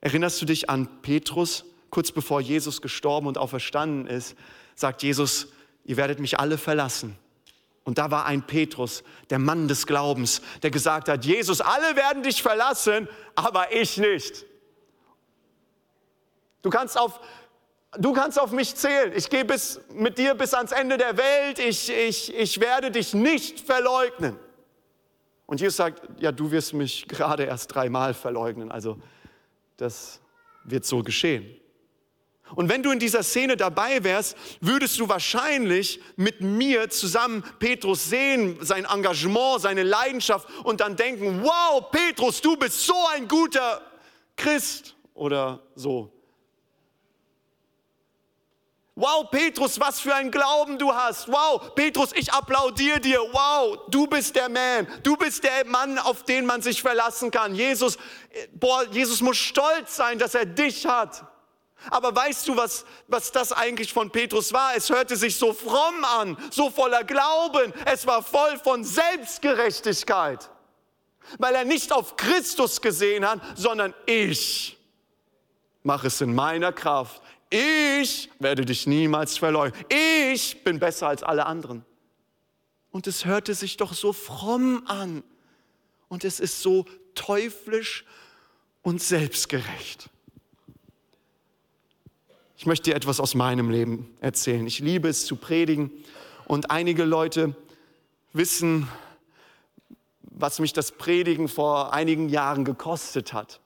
[0.00, 4.34] Erinnerst du dich an Petrus, kurz bevor Jesus gestorben und auferstanden ist,
[4.74, 5.46] sagt Jesus,
[5.84, 7.16] ihr werdet mich alle verlassen.
[7.84, 12.24] Und da war ein Petrus, der Mann des Glaubens, der gesagt hat, Jesus, alle werden
[12.24, 14.44] dich verlassen, aber ich nicht.
[16.62, 17.20] Du kannst auf,
[17.96, 19.12] du kannst auf mich zählen.
[19.14, 21.58] Ich gehe bis, mit dir bis ans Ende der Welt.
[21.58, 24.38] Ich, ich, ich werde dich nicht verleugnen.
[25.46, 28.70] Und Jesus sagt, ja, du wirst mich gerade erst dreimal verleugnen.
[28.70, 28.98] Also
[29.78, 30.20] das
[30.64, 31.58] wird so geschehen.
[32.54, 38.08] Und wenn du in dieser Szene dabei wärst, würdest du wahrscheinlich mit mir zusammen Petrus
[38.08, 43.82] sehen, sein Engagement, seine Leidenschaft und dann denken, wow, Petrus, du bist so ein guter
[44.36, 46.10] Christ oder so.
[49.00, 51.28] Wow, Petrus, was für ein Glauben du hast.
[51.28, 53.20] Wow, Petrus, ich applaudiere dir.
[53.30, 54.88] Wow, du bist der Man.
[55.04, 57.54] Du bist der Mann, auf den man sich verlassen kann.
[57.54, 57.96] Jesus,
[58.54, 61.24] boah, Jesus muss stolz sein, dass er dich hat.
[61.92, 64.74] Aber weißt du, was, was das eigentlich von Petrus war?
[64.74, 67.72] Es hörte sich so fromm an, so voller Glauben.
[67.84, 70.50] Es war voll von Selbstgerechtigkeit,
[71.38, 74.76] weil er nicht auf Christus gesehen hat, sondern ich
[75.84, 77.22] mache es in meiner Kraft.
[77.50, 79.84] Ich werde dich niemals verleugnen.
[79.88, 81.84] Ich bin besser als alle anderen.
[82.90, 85.22] Und es hörte sich doch so fromm an.
[86.08, 86.84] Und es ist so
[87.14, 88.04] teuflisch
[88.82, 90.10] und selbstgerecht.
[92.56, 94.66] Ich möchte dir etwas aus meinem Leben erzählen.
[94.66, 95.92] Ich liebe es zu predigen
[96.46, 97.54] und einige Leute
[98.32, 98.88] wissen,
[100.22, 103.60] was mich das Predigen vor einigen Jahren gekostet hat.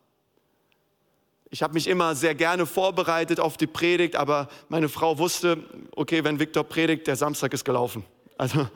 [1.53, 5.59] Ich habe mich immer sehr gerne vorbereitet auf die Predigt, aber meine Frau wusste,
[5.95, 8.07] okay, wenn Viktor predigt, der Samstag ist gelaufen.
[8.38, 8.71] Also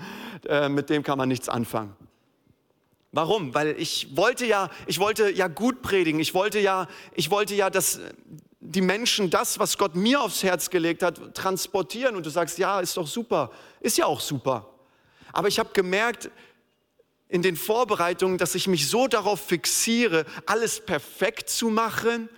[0.47, 1.97] äh, mit dem kann man nichts anfangen.
[3.12, 3.55] Warum?
[3.55, 6.21] Weil ich wollte ja, ich wollte ja gut predigen.
[6.21, 7.99] Ich wollte ja, ich wollte ja, dass
[8.61, 12.15] die Menschen das, was Gott mir aufs Herz gelegt hat, transportieren.
[12.15, 13.53] Und du sagst, ja, ist doch super.
[13.81, 14.69] Ist ja auch super.
[15.33, 16.29] Aber ich habe gemerkt,
[17.31, 22.29] in den Vorbereitungen, dass ich mich so darauf fixiere, alles perfekt zu machen,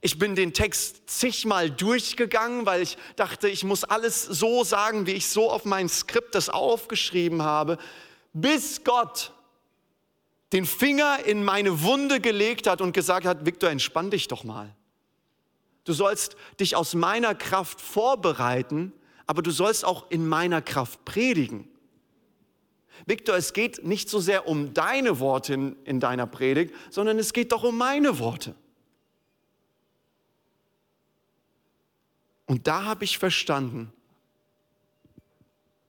[0.00, 5.12] ich bin den Text zigmal durchgegangen, weil ich dachte, ich muss alles so sagen, wie
[5.12, 7.78] ich so auf mein Skript das aufgeschrieben habe,
[8.32, 9.32] bis Gott
[10.52, 14.74] den Finger in meine Wunde gelegt hat und gesagt hat, Viktor, entspann dich doch mal.
[15.84, 18.92] Du sollst dich aus meiner Kraft vorbereiten,
[19.26, 21.68] aber du sollst auch in meiner Kraft predigen.
[23.04, 27.32] Viktor, es geht nicht so sehr um deine Worte in, in deiner Predigt, sondern es
[27.32, 28.54] geht doch um meine Worte.
[32.48, 33.92] Und da habe ich verstanden,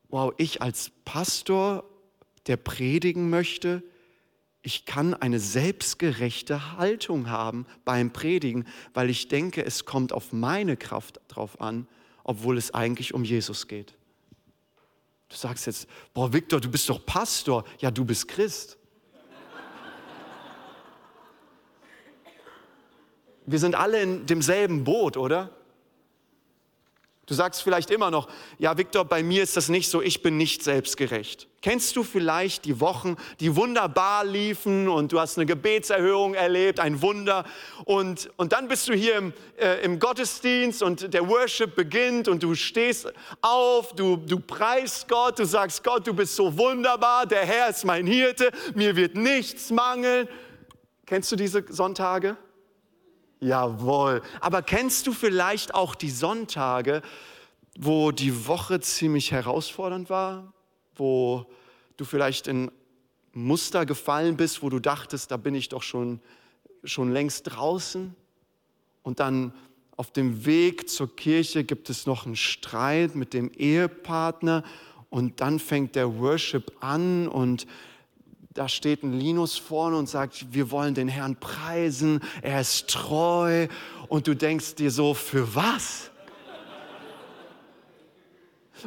[0.10, 1.86] wow, ich als Pastor,
[2.48, 3.82] der predigen möchte,
[4.62, 10.76] ich kann eine selbstgerechte Haltung haben beim Predigen, weil ich denke, es kommt auf meine
[10.76, 11.88] Kraft drauf an,
[12.26, 13.96] obwohl es eigentlich um Jesus geht.
[15.30, 17.64] Du sagst jetzt, boah, Viktor, du bist doch Pastor.
[17.80, 18.78] Ja, du bist Christ.
[23.46, 25.56] Wir sind alle in demselben Boot, oder?
[27.30, 30.36] Du sagst vielleicht immer noch, ja, Viktor, bei mir ist das nicht so, ich bin
[30.36, 31.48] nicht selbstgerecht.
[31.62, 37.04] Kennst du vielleicht die Wochen, die wunderbar liefen und du hast eine Gebetserhörung erlebt, ein
[37.04, 37.46] Wunder
[37.86, 42.42] und, und dann bist du hier im, äh, im Gottesdienst und der Worship beginnt und
[42.42, 47.46] du stehst auf, du, du preist Gott, du sagst, Gott, du bist so wunderbar, der
[47.46, 50.28] Herr ist mein Hirte, mir wird nichts mangeln.
[51.06, 52.38] Kennst du diese Sonntage?
[53.40, 54.22] Jawohl.
[54.42, 57.02] Aber kennst du vielleicht auch die Sonntage,
[57.78, 60.54] wo die Woche ziemlich herausfordernd war,
[60.96, 61.46] wo
[61.98, 62.72] du vielleicht in
[63.34, 66.20] Muster gefallen bist, wo du dachtest, da bin ich doch schon,
[66.84, 68.16] schon längst draußen
[69.04, 69.54] und dann
[70.00, 74.64] Auf dem Weg zur Kirche gibt es noch einen Streit mit dem Ehepartner
[75.10, 77.68] und dann fängt der Worship an und
[78.60, 83.70] da steht ein Linus vorne und sagt, wir wollen den Herrn preisen, er ist treu.
[84.10, 86.12] Und du denkst dir so, für was?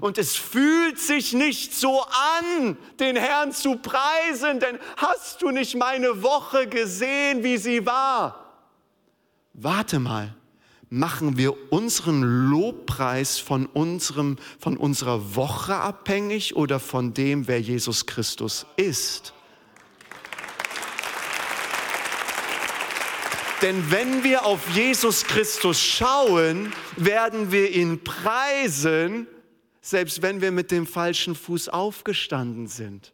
[0.03, 5.75] Und es fühlt sich nicht so an, den Herrn zu preisen, denn hast du nicht
[5.75, 8.53] meine Woche gesehen, wie sie war?
[9.55, 10.35] Warte mal,
[10.91, 18.05] machen wir unseren Lobpreis von, unserem, von unserer Woche abhängig oder von dem, wer Jesus
[18.05, 19.33] Christus ist?
[23.63, 29.29] Denn wenn wir auf Jesus Christus schauen, werden wir ihn preisen,
[29.81, 33.13] selbst wenn wir mit dem falschen Fuß aufgestanden sind.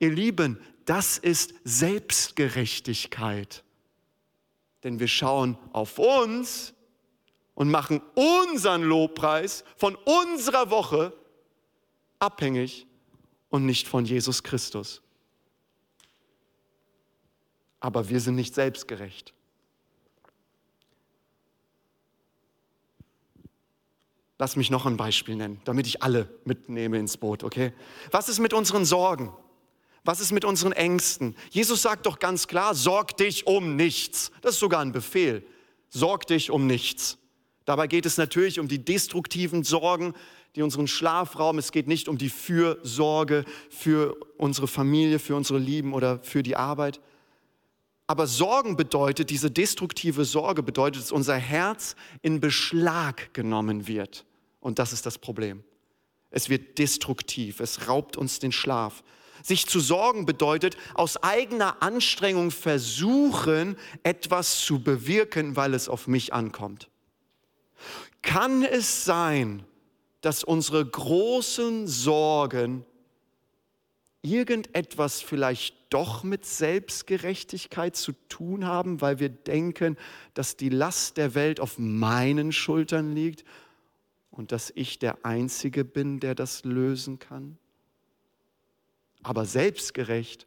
[0.00, 3.62] Ihr Lieben, das ist Selbstgerechtigkeit.
[4.82, 6.74] Denn wir schauen auf uns
[7.54, 11.12] und machen unseren Lobpreis von unserer Woche
[12.18, 12.88] abhängig
[13.48, 15.02] und nicht von Jesus Christus
[17.80, 19.34] aber wir sind nicht selbstgerecht.
[24.38, 27.72] Lass mich noch ein Beispiel nennen, damit ich alle mitnehme ins Boot, okay?
[28.12, 29.32] Was ist mit unseren Sorgen?
[30.04, 31.34] Was ist mit unseren Ängsten?
[31.50, 34.30] Jesus sagt doch ganz klar, sorg dich um nichts.
[34.42, 35.44] Das ist sogar ein Befehl.
[35.88, 37.18] Sorg dich um nichts.
[37.64, 40.14] Dabei geht es natürlich um die destruktiven Sorgen,
[40.54, 45.92] die unseren Schlafraum, es geht nicht um die Fürsorge für unsere Familie, für unsere Lieben
[45.92, 47.00] oder für die Arbeit.
[48.08, 54.24] Aber Sorgen bedeutet, diese destruktive Sorge bedeutet, dass unser Herz in Beschlag genommen wird.
[54.60, 55.62] Und das ist das Problem.
[56.30, 59.04] Es wird destruktiv, es raubt uns den Schlaf.
[59.42, 66.32] Sich zu sorgen bedeutet, aus eigener Anstrengung versuchen, etwas zu bewirken, weil es auf mich
[66.32, 66.88] ankommt.
[68.22, 69.64] Kann es sein,
[70.22, 72.84] dass unsere großen Sorgen
[74.30, 79.96] irgendetwas vielleicht doch mit Selbstgerechtigkeit zu tun haben, weil wir denken,
[80.34, 83.44] dass die Last der Welt auf meinen Schultern liegt
[84.30, 87.58] und dass ich der Einzige bin, der das lösen kann?
[89.22, 90.46] Aber selbstgerecht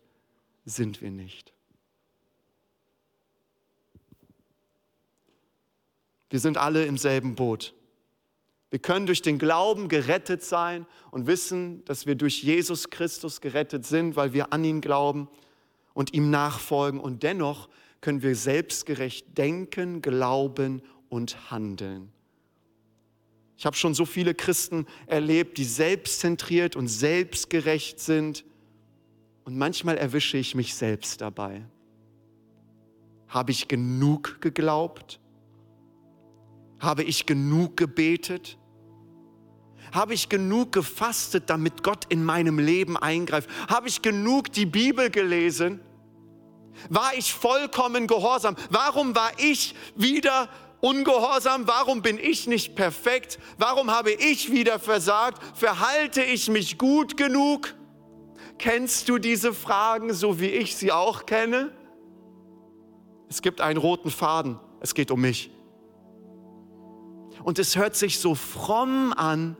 [0.65, 1.53] sind wir nicht.
[6.29, 7.73] Wir sind alle im selben Boot.
[8.71, 13.85] Wir können durch den Glauben gerettet sein und wissen, dass wir durch Jesus Christus gerettet
[13.85, 15.27] sind, weil wir an ihn glauben
[15.93, 16.99] und ihm nachfolgen.
[16.99, 17.67] Und dennoch
[17.99, 22.13] können wir selbstgerecht denken, glauben und handeln.
[23.57, 28.45] Ich habe schon so viele Christen erlebt, die selbstzentriert und selbstgerecht sind.
[29.43, 31.65] Und manchmal erwische ich mich selbst dabei.
[33.27, 35.19] Habe ich genug geglaubt?
[36.79, 38.57] Habe ich genug gebetet?
[39.91, 43.49] Habe ich genug gefastet, damit Gott in meinem Leben eingreift?
[43.67, 45.81] Habe ich genug die Bibel gelesen?
[46.89, 48.55] War ich vollkommen gehorsam?
[48.69, 51.67] Warum war ich wieder ungehorsam?
[51.67, 53.39] Warum bin ich nicht perfekt?
[53.57, 55.41] Warum habe ich wieder versagt?
[55.55, 57.75] Verhalte ich mich gut genug?
[58.57, 61.71] Kennst du diese Fragen so wie ich sie auch kenne?
[63.29, 64.59] Es gibt einen roten Faden.
[64.81, 65.51] Es geht um mich.
[67.43, 69.57] Und es hört sich so fromm an,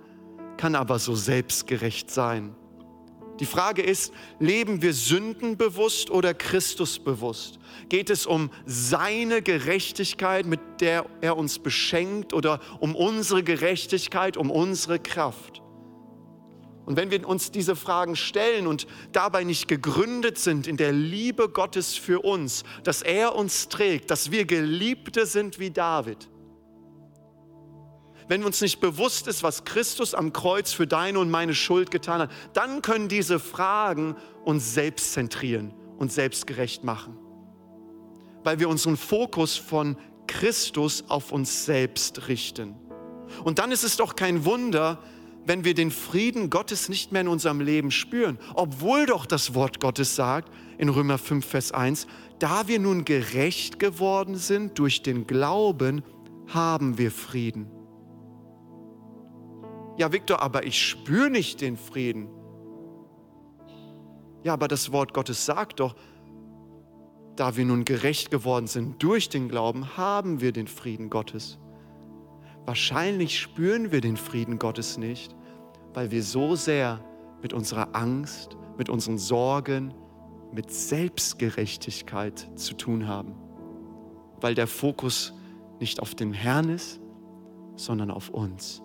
[0.61, 2.55] kann aber so selbstgerecht sein.
[3.39, 7.57] Die Frage ist, leben wir sündenbewusst oder Christusbewusst?
[7.89, 14.51] Geht es um seine Gerechtigkeit, mit der er uns beschenkt, oder um unsere Gerechtigkeit, um
[14.51, 15.63] unsere Kraft?
[16.85, 21.49] Und wenn wir uns diese Fragen stellen und dabei nicht gegründet sind in der Liebe
[21.49, 26.29] Gottes für uns, dass er uns trägt, dass wir Geliebte sind wie David,
[28.31, 32.21] wenn uns nicht bewusst ist, was Christus am Kreuz für deine und meine Schuld getan
[32.21, 34.15] hat, dann können diese Fragen
[34.45, 37.17] uns selbst zentrieren und selbstgerecht machen.
[38.45, 42.75] Weil wir unseren Fokus von Christus auf uns selbst richten.
[43.43, 44.99] Und dann ist es doch kein Wunder,
[45.45, 49.81] wenn wir den Frieden Gottes nicht mehr in unserem Leben spüren, obwohl doch das Wort
[49.81, 52.07] Gottes sagt in Römer 5, Vers 1,
[52.39, 56.01] da wir nun gerecht geworden sind durch den Glauben,
[56.47, 57.80] haben wir Frieden.
[59.97, 62.29] Ja, Viktor, aber ich spüre nicht den Frieden.
[64.43, 65.95] Ja, aber das Wort Gottes sagt doch,
[67.35, 71.59] da wir nun gerecht geworden sind durch den Glauben, haben wir den Frieden Gottes.
[72.65, 75.35] Wahrscheinlich spüren wir den Frieden Gottes nicht,
[75.93, 77.03] weil wir so sehr
[77.41, 79.93] mit unserer Angst, mit unseren Sorgen,
[80.51, 83.35] mit Selbstgerechtigkeit zu tun haben,
[84.39, 85.33] weil der Fokus
[85.79, 86.99] nicht auf den Herrn ist,
[87.75, 88.83] sondern auf uns.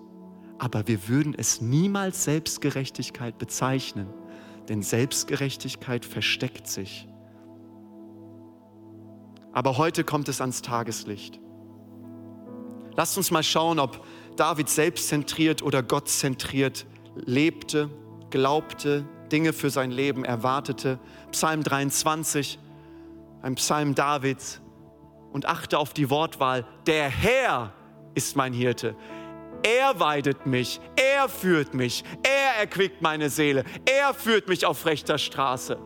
[0.58, 4.08] Aber wir würden es niemals Selbstgerechtigkeit bezeichnen,
[4.68, 7.06] denn Selbstgerechtigkeit versteckt sich.
[9.52, 11.40] Aber heute kommt es ans Tageslicht.
[12.94, 14.04] Lasst uns mal schauen, ob
[14.36, 17.90] David selbstzentriert oder gottzentriert lebte,
[18.30, 20.98] glaubte, Dinge für sein Leben erwartete.
[21.30, 22.58] Psalm 23,
[23.42, 24.60] ein Psalm Davids.
[25.32, 26.66] Und achte auf die Wortwahl.
[26.86, 27.74] Der Herr
[28.14, 28.96] ist mein Hirte.
[29.62, 35.18] Er weidet mich, er führt mich, er erquickt meine Seele, er führt mich auf rechter
[35.18, 35.78] Straße.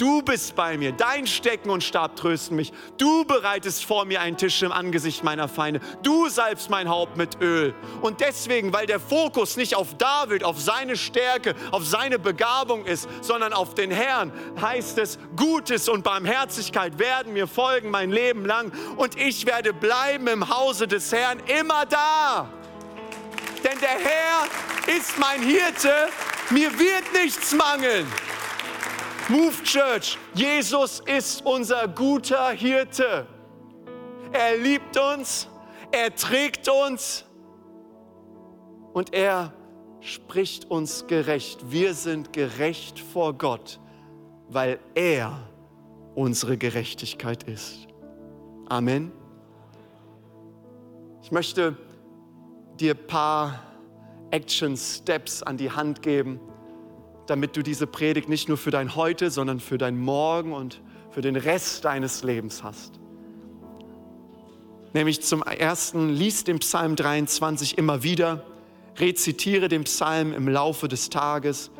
[0.00, 2.72] Du bist bei mir, dein Stecken und Stab trösten mich.
[2.96, 5.80] Du bereitest vor mir einen Tisch im Angesicht meiner Feinde.
[6.02, 7.74] Du salbst mein Haupt mit Öl.
[8.00, 13.10] Und deswegen, weil der Fokus nicht auf David, auf seine Stärke, auf seine Begabung ist,
[13.20, 18.72] sondern auf den Herrn, heißt es, Gutes und Barmherzigkeit werden mir folgen mein Leben lang.
[18.96, 22.48] Und ich werde bleiben im Hause des Herrn immer da.
[23.70, 26.08] Denn der Herr ist mein Hirte,
[26.50, 28.06] mir wird nichts mangeln.
[29.28, 33.26] Move Church, Jesus ist unser guter Hirte.
[34.32, 35.46] Er liebt uns,
[35.92, 37.24] er trägt uns
[38.92, 39.52] und er
[40.00, 41.70] spricht uns gerecht.
[41.70, 43.78] Wir sind gerecht vor Gott,
[44.48, 45.48] weil er
[46.16, 47.86] unsere Gerechtigkeit ist.
[48.68, 49.12] Amen.
[51.22, 51.76] Ich möchte
[52.80, 53.60] dir ein paar
[54.30, 56.40] Action Steps an die Hand geben
[57.30, 60.80] damit du diese Predigt nicht nur für dein Heute, sondern für dein Morgen und
[61.12, 62.98] für den Rest deines Lebens hast.
[64.94, 68.44] Nämlich zum ersten, lies den Psalm 23 immer wieder,
[68.98, 71.70] rezitiere den Psalm im Laufe des Tages,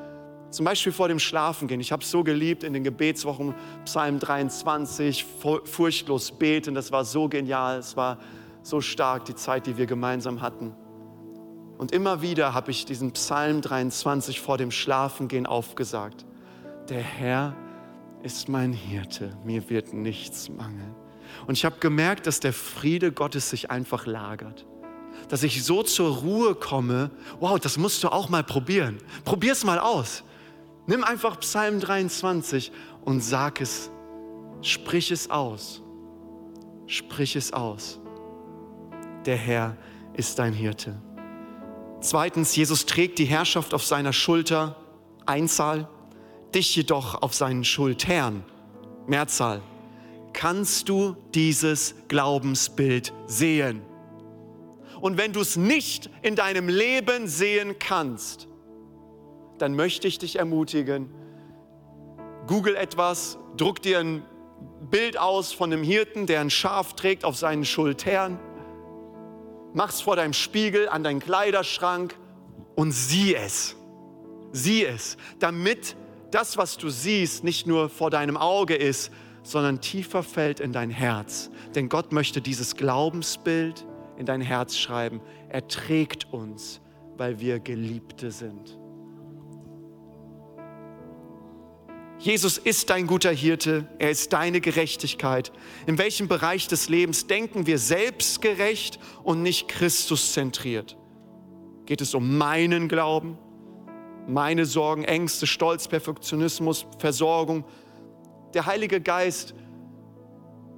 [0.50, 1.80] zum Beispiel vor dem Schlafengehen.
[1.80, 5.24] Ich habe es so geliebt in den Gebetswochen, Psalm 23,
[5.64, 8.18] furchtlos beten, das war so genial, es war
[8.62, 10.76] so stark, die Zeit, die wir gemeinsam hatten.
[11.80, 16.26] Und immer wieder habe ich diesen Psalm 23 vor dem Schlafengehen aufgesagt.
[16.90, 17.56] Der Herr
[18.22, 20.94] ist mein Hirte, mir wird nichts mangeln.
[21.46, 24.66] Und ich habe gemerkt, dass der Friede Gottes sich einfach lagert.
[25.30, 27.12] Dass ich so zur Ruhe komme.
[27.40, 28.98] Wow, das musst du auch mal probieren.
[29.24, 30.22] Probier es mal aus.
[30.86, 32.72] Nimm einfach Psalm 23
[33.06, 33.90] und sag es.
[34.60, 35.80] Sprich es aus.
[36.86, 37.98] Sprich es aus.
[39.24, 39.78] Der Herr
[40.12, 41.00] ist dein Hirte.
[42.00, 44.76] Zweitens, Jesus trägt die Herrschaft auf seiner Schulter,
[45.26, 45.86] Einzahl,
[46.54, 48.42] dich jedoch auf seinen Schultern,
[49.06, 49.60] Mehrzahl.
[50.32, 53.82] Kannst du dieses Glaubensbild sehen?
[55.00, 58.48] Und wenn du es nicht in deinem Leben sehen kannst,
[59.58, 61.10] dann möchte ich dich ermutigen,
[62.46, 64.22] google etwas, druck dir ein
[64.90, 68.38] Bild aus von einem Hirten, der ein Schaf trägt auf seinen Schultern
[69.74, 72.16] mach's vor deinem Spiegel, an deinen Kleiderschrank
[72.76, 73.76] und sieh es.
[74.52, 75.96] Sieh es, damit
[76.30, 79.12] das, was du siehst, nicht nur vor deinem Auge ist,
[79.42, 81.50] sondern tiefer fällt in dein Herz.
[81.74, 85.20] Denn Gott möchte dieses Glaubensbild in dein Herz schreiben.
[85.48, 86.80] Er trägt uns,
[87.16, 88.79] weil wir Geliebte sind.
[92.20, 95.52] Jesus ist dein guter Hirte, er ist deine Gerechtigkeit.
[95.86, 100.98] In welchem Bereich des Lebens denken wir selbstgerecht und nicht Christuszentriert?
[101.86, 103.38] Geht es um meinen Glauben,
[104.28, 107.64] meine Sorgen, Ängste, Stolz, Perfektionismus, Versorgung?
[108.52, 109.54] Der Heilige Geist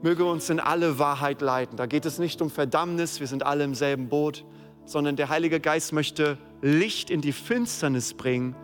[0.01, 1.77] möge uns in alle Wahrheit leiten.
[1.77, 4.45] Da geht es nicht um Verdammnis, wir sind alle im selben Boot,
[4.85, 8.55] sondern der Heilige Geist möchte Licht in die Finsternis bringen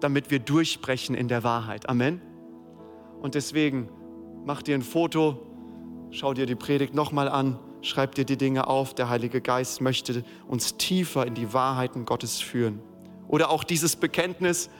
[0.00, 1.88] damit wir durchbrechen in der Wahrheit.
[1.88, 2.20] Amen.
[3.20, 3.88] Und deswegen
[4.44, 5.38] mach dir ein Foto,
[6.10, 8.94] schau dir die Predigt nochmal an, schreib dir die Dinge auf.
[8.94, 12.80] Der Heilige Geist möchte uns tiefer in die Wahrheiten Gottes führen.
[13.26, 14.70] Oder auch dieses Bekenntnis,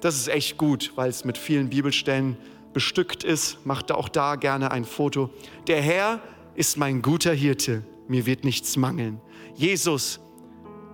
[0.00, 2.36] das ist echt gut, weil es mit vielen Bibelstellen
[2.72, 3.58] bestückt ist.
[3.64, 5.30] Mach auch da gerne ein Foto.
[5.66, 6.20] Der Herr
[6.54, 9.20] ist mein guter Hirte, mir wird nichts mangeln.
[9.54, 10.20] Jesus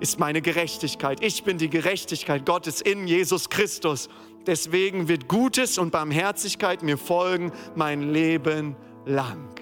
[0.00, 1.22] ist meine Gerechtigkeit.
[1.22, 4.08] Ich bin die Gerechtigkeit Gottes in Jesus Christus.
[4.46, 8.74] Deswegen wird Gutes und Barmherzigkeit mir folgen mein Leben
[9.04, 9.54] lang.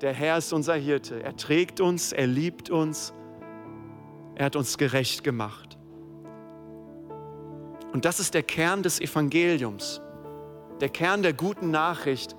[0.00, 1.22] Der Herr ist unser Hirte.
[1.22, 3.14] Er trägt uns, er liebt uns,
[4.34, 5.78] er hat uns gerecht gemacht.
[7.92, 10.00] Und das ist der Kern des Evangeliums,
[10.80, 12.34] der Kern der guten Nachricht,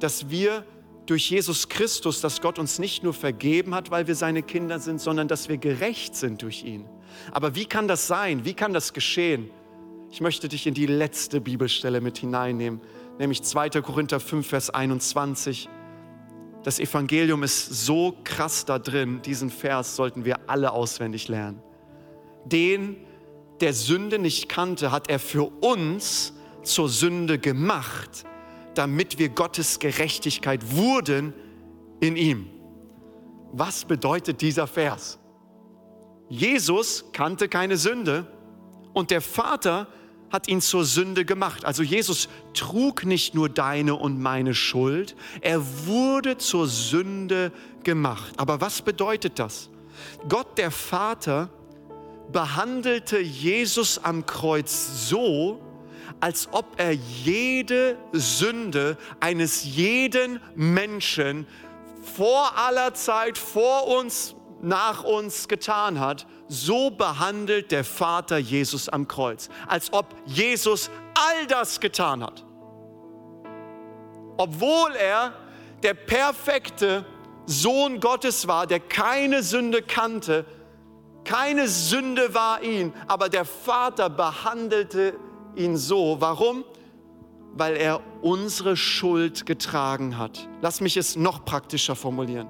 [0.00, 0.64] dass wir
[1.06, 5.00] durch Jesus Christus, dass Gott uns nicht nur vergeben hat, weil wir seine Kinder sind,
[5.00, 6.86] sondern dass wir gerecht sind durch ihn.
[7.32, 8.44] Aber wie kann das sein?
[8.44, 9.50] Wie kann das geschehen?
[10.10, 12.80] Ich möchte dich in die letzte Bibelstelle mit hineinnehmen,
[13.18, 13.70] nämlich 2.
[13.82, 15.68] Korinther 5, Vers 21.
[16.62, 21.60] Das Evangelium ist so krass da drin, diesen Vers sollten wir alle auswendig lernen.
[22.46, 22.96] Den,
[23.60, 26.32] der Sünde nicht kannte, hat er für uns
[26.62, 28.24] zur Sünde gemacht,
[28.78, 31.32] damit wir Gottes Gerechtigkeit wurden
[32.00, 32.46] in ihm.
[33.52, 35.18] Was bedeutet dieser Vers?
[36.28, 38.26] Jesus kannte keine Sünde
[38.92, 39.88] und der Vater
[40.30, 41.64] hat ihn zur Sünde gemacht.
[41.64, 47.52] Also Jesus trug nicht nur deine und meine Schuld, er wurde zur Sünde
[47.84, 48.32] gemacht.
[48.36, 49.70] Aber was bedeutet das?
[50.28, 51.50] Gott der Vater
[52.32, 55.60] behandelte Jesus am Kreuz so,
[56.20, 61.46] als ob er jede Sünde eines jeden Menschen
[62.02, 69.08] vor aller Zeit, vor uns, nach uns getan hat, so behandelt der Vater Jesus am
[69.08, 72.44] Kreuz, als ob Jesus all das getan hat.
[74.36, 75.32] Obwohl er
[75.82, 77.04] der perfekte
[77.46, 80.46] Sohn Gottes war, der keine Sünde kannte,
[81.24, 85.18] keine Sünde war ihn, aber der Vater behandelte
[85.56, 86.16] ihn so.
[86.20, 86.64] Warum?
[87.54, 90.48] Weil er unsere Schuld getragen hat.
[90.60, 92.48] Lass mich es noch praktischer formulieren.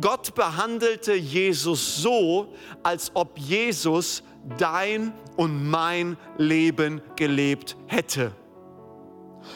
[0.00, 4.22] Gott behandelte Jesus so, als ob Jesus
[4.58, 8.32] dein und mein Leben gelebt hätte.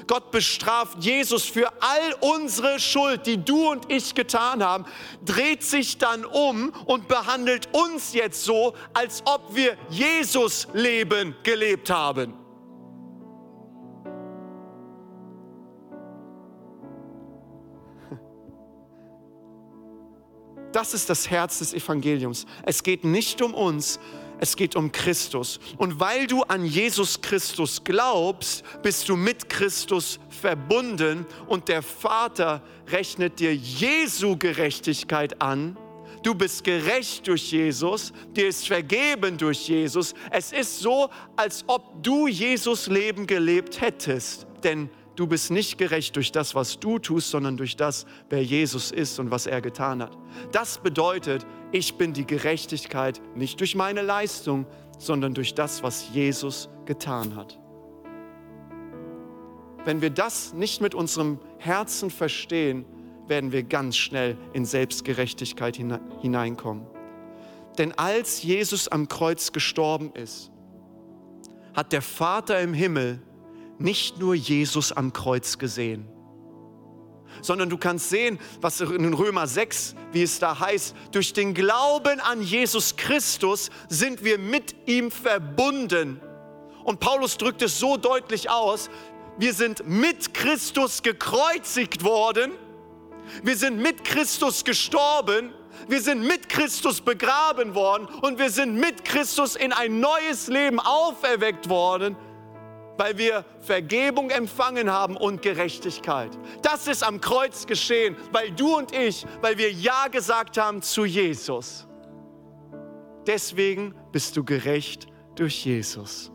[0.06, 4.84] Gott bestraft Jesus für all unsere Schuld, die du und ich getan haben,
[5.24, 11.90] dreht sich dann um und behandelt uns jetzt so, als ob wir Jesus Leben gelebt
[11.90, 12.34] haben.
[20.78, 22.46] Das ist das Herz des Evangeliums.
[22.62, 23.98] Es geht nicht um uns,
[24.38, 25.58] es geht um Christus.
[25.76, 32.62] Und weil du an Jesus Christus glaubst, bist du mit Christus verbunden und der Vater
[32.86, 35.76] rechnet dir Jesu Gerechtigkeit an.
[36.22, 40.14] Du bist gerecht durch Jesus, dir ist vergeben durch Jesus.
[40.30, 46.14] Es ist so, als ob du Jesus Leben gelebt hättest, denn du bist nicht gerecht
[46.14, 50.00] durch das, was du tust, sondern durch das, wer Jesus ist und was er getan
[50.00, 50.16] hat.
[50.52, 54.64] Das bedeutet, ich bin die Gerechtigkeit nicht durch meine Leistung,
[54.96, 57.58] sondern durch das, was Jesus getan hat.
[59.84, 62.84] Wenn wir das nicht mit unserem Herzen verstehen,
[63.26, 66.86] werden wir ganz schnell in Selbstgerechtigkeit hineinkommen.
[67.76, 70.52] Denn als Jesus am Kreuz gestorben ist,
[71.74, 73.20] hat der Vater im Himmel
[73.78, 76.08] nicht nur Jesus am Kreuz gesehen,
[77.42, 82.20] sondern du kannst sehen, was in Römer 6, wie es da heißt, durch den Glauben
[82.20, 86.20] an Jesus Christus sind wir mit ihm verbunden.
[86.84, 88.90] Und Paulus drückt es so deutlich aus,
[89.38, 92.52] wir sind mit Christus gekreuzigt worden,
[93.42, 95.52] wir sind mit Christus gestorben,
[95.86, 100.80] wir sind mit Christus begraben worden und wir sind mit Christus in ein neues Leben
[100.80, 102.16] auferweckt worden
[102.98, 106.36] weil wir Vergebung empfangen haben und Gerechtigkeit.
[106.60, 111.04] Das ist am Kreuz geschehen, weil du und ich, weil wir Ja gesagt haben zu
[111.06, 111.86] Jesus.
[113.26, 116.32] Deswegen bist du gerecht durch Jesus.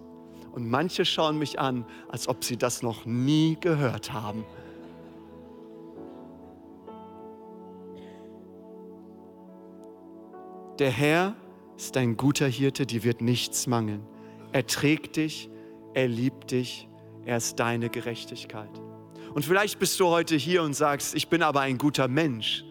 [0.54, 4.46] Und manche schauen mich an, als ob sie das noch nie gehört haben.
[10.80, 11.36] Der Herr
[11.76, 14.06] ist ein guter Hirte, dir wird nichts mangeln.
[14.52, 15.50] Er trägt dich
[15.94, 16.88] er liebt dich,
[17.26, 18.70] er ist deine Gerechtigkeit.
[19.34, 22.64] Und vielleicht bist du heute hier und sagst, ich bin aber ein guter Mensch.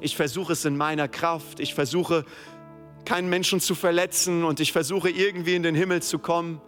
[0.00, 1.60] Ich versuche es in meiner Kraft.
[1.60, 2.24] Ich versuche
[3.04, 6.60] keinen Menschen zu verletzen und ich versuche irgendwie in den Himmel zu kommen.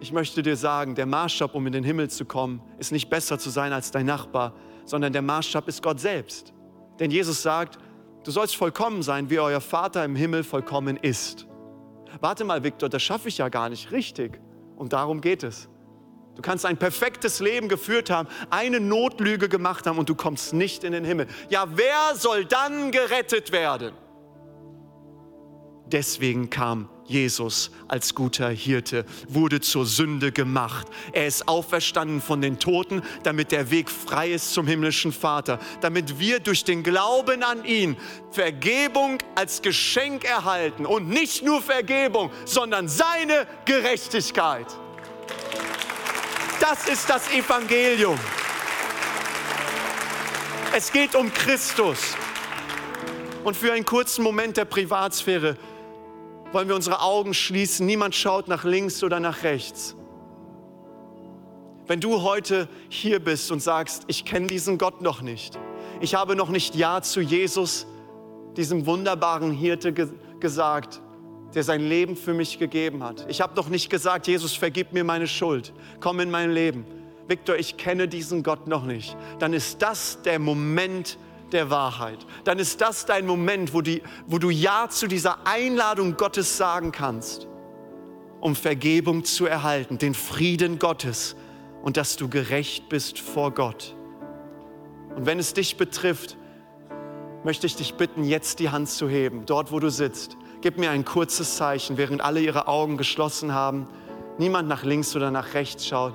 [0.00, 3.38] Ich möchte dir sagen, der Maßstab, um in den Himmel zu kommen, ist nicht besser
[3.38, 4.54] zu sein als dein Nachbar,
[4.84, 6.52] sondern der Maßstab ist Gott selbst.
[7.00, 7.78] Denn Jesus sagt,
[8.24, 11.46] du sollst vollkommen sein, wie euer Vater im Himmel vollkommen ist.
[12.20, 14.40] Warte mal, Viktor, das schaffe ich ja gar nicht richtig.
[14.78, 15.68] Und darum geht es.
[16.36, 20.84] Du kannst ein perfektes Leben geführt haben, eine Notlüge gemacht haben und du kommst nicht
[20.84, 21.26] in den Himmel.
[21.48, 23.92] Ja, wer soll dann gerettet werden?
[25.90, 30.86] Deswegen kam Jesus als guter Hirte, wurde zur Sünde gemacht.
[31.12, 36.18] Er ist auferstanden von den Toten, damit der Weg frei ist zum himmlischen Vater, damit
[36.18, 37.96] wir durch den Glauben an ihn
[38.30, 44.66] Vergebung als Geschenk erhalten und nicht nur Vergebung, sondern seine Gerechtigkeit.
[46.60, 48.18] Das ist das Evangelium.
[50.76, 52.14] Es geht um Christus.
[53.44, 55.56] Und für einen kurzen Moment der Privatsphäre
[56.52, 57.86] wollen wir unsere Augen schließen.
[57.86, 59.96] Niemand schaut nach links oder nach rechts.
[61.86, 65.58] Wenn du heute hier bist und sagst, ich kenne diesen Gott noch nicht,
[66.00, 67.86] Ich habe noch nicht Ja zu Jesus,
[68.56, 71.00] diesem wunderbaren Hirte, ge gesagt,
[71.54, 73.26] der sein Leben für mich gegeben hat.
[73.28, 76.84] Ich habe noch nicht gesagt, Jesus, vergib mir meine Schuld, komm in mein Leben.
[77.26, 79.16] Viktor, ich kenne diesen Gott noch nicht.
[79.40, 81.18] Dann ist das der Moment
[81.52, 82.26] der Wahrheit.
[82.44, 86.92] Dann ist das dein Moment, wo, die, wo du Ja zu dieser Einladung Gottes sagen
[86.92, 87.48] kannst,
[88.40, 91.36] um Vergebung zu erhalten, den Frieden Gottes
[91.82, 93.96] und dass du gerecht bist vor Gott.
[95.16, 96.36] Und wenn es dich betrifft,
[97.44, 100.36] möchte ich dich bitten, jetzt die Hand zu heben, dort wo du sitzt.
[100.60, 103.88] Gib mir ein kurzes Zeichen, während alle ihre Augen geschlossen haben,
[104.38, 106.14] niemand nach links oder nach rechts schaut.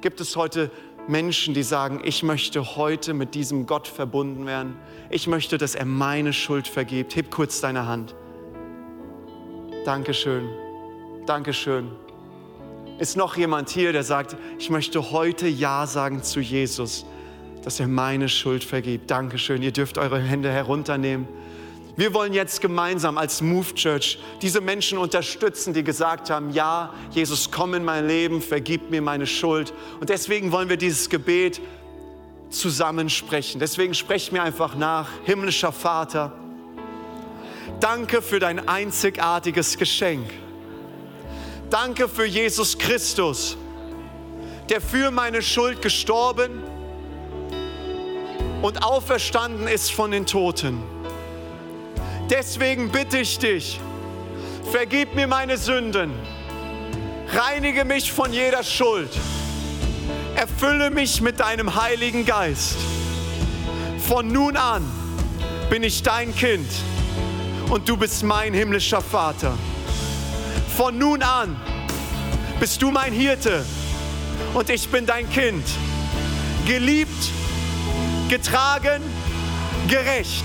[0.00, 0.70] Gibt es heute
[1.08, 4.76] Menschen, die sagen, ich möchte heute mit diesem Gott verbunden werden.
[5.10, 7.16] Ich möchte, dass er meine Schuld vergibt.
[7.16, 8.14] Heb kurz deine Hand.
[9.84, 10.48] Dankeschön.
[11.26, 11.90] Dankeschön.
[12.98, 17.06] Ist noch jemand hier, der sagt, ich möchte heute Ja sagen zu Jesus,
[17.64, 19.10] dass er meine Schuld vergibt.
[19.10, 19.62] Dankeschön.
[19.62, 21.26] Ihr dürft eure Hände herunternehmen.
[21.96, 27.50] Wir wollen jetzt gemeinsam als Move Church diese Menschen unterstützen, die gesagt haben, ja, Jesus,
[27.50, 29.72] komm in mein Leben, vergib mir meine Schuld.
[30.00, 31.60] Und deswegen wollen wir dieses Gebet
[32.48, 33.60] zusammen sprechen.
[33.60, 36.32] Deswegen sprech mir einfach nach, himmlischer Vater,
[37.80, 40.28] danke für dein einzigartiges Geschenk.
[41.70, 43.56] Danke für Jesus Christus,
[44.68, 46.62] der für meine Schuld gestorben
[48.62, 50.99] und auferstanden ist von den Toten.
[52.30, 53.80] Deswegen bitte ich dich,
[54.70, 56.12] vergib mir meine Sünden,
[57.32, 59.10] reinige mich von jeder Schuld,
[60.36, 62.76] erfülle mich mit deinem Heiligen Geist.
[64.06, 64.84] Von nun an
[65.70, 66.70] bin ich dein Kind
[67.68, 69.58] und du bist mein himmlischer Vater.
[70.76, 71.56] Von nun an
[72.60, 73.64] bist du mein Hirte
[74.54, 75.64] und ich bin dein Kind.
[76.64, 77.32] Geliebt,
[78.28, 79.02] getragen,
[79.88, 80.44] gerecht.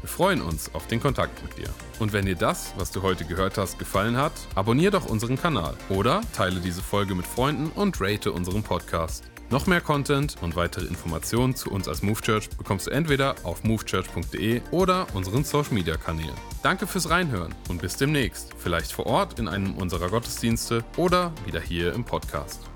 [0.00, 1.68] Wir freuen uns auf den Kontakt mit dir.
[1.98, 5.76] Und wenn dir das, was du heute gehört hast, gefallen hat, abonniere doch unseren Kanal
[5.90, 9.24] oder teile diese Folge mit Freunden und rate unseren Podcast.
[9.50, 13.64] Noch mehr Content und weitere Informationen zu uns als Move Church bekommst du entweder auf
[13.64, 16.36] movechurch.de oder unseren Social Media Kanälen.
[16.62, 18.54] Danke fürs Reinhören und bis demnächst.
[18.56, 22.69] Vielleicht vor Ort in einem unserer Gottesdienste oder wieder hier im Podcast.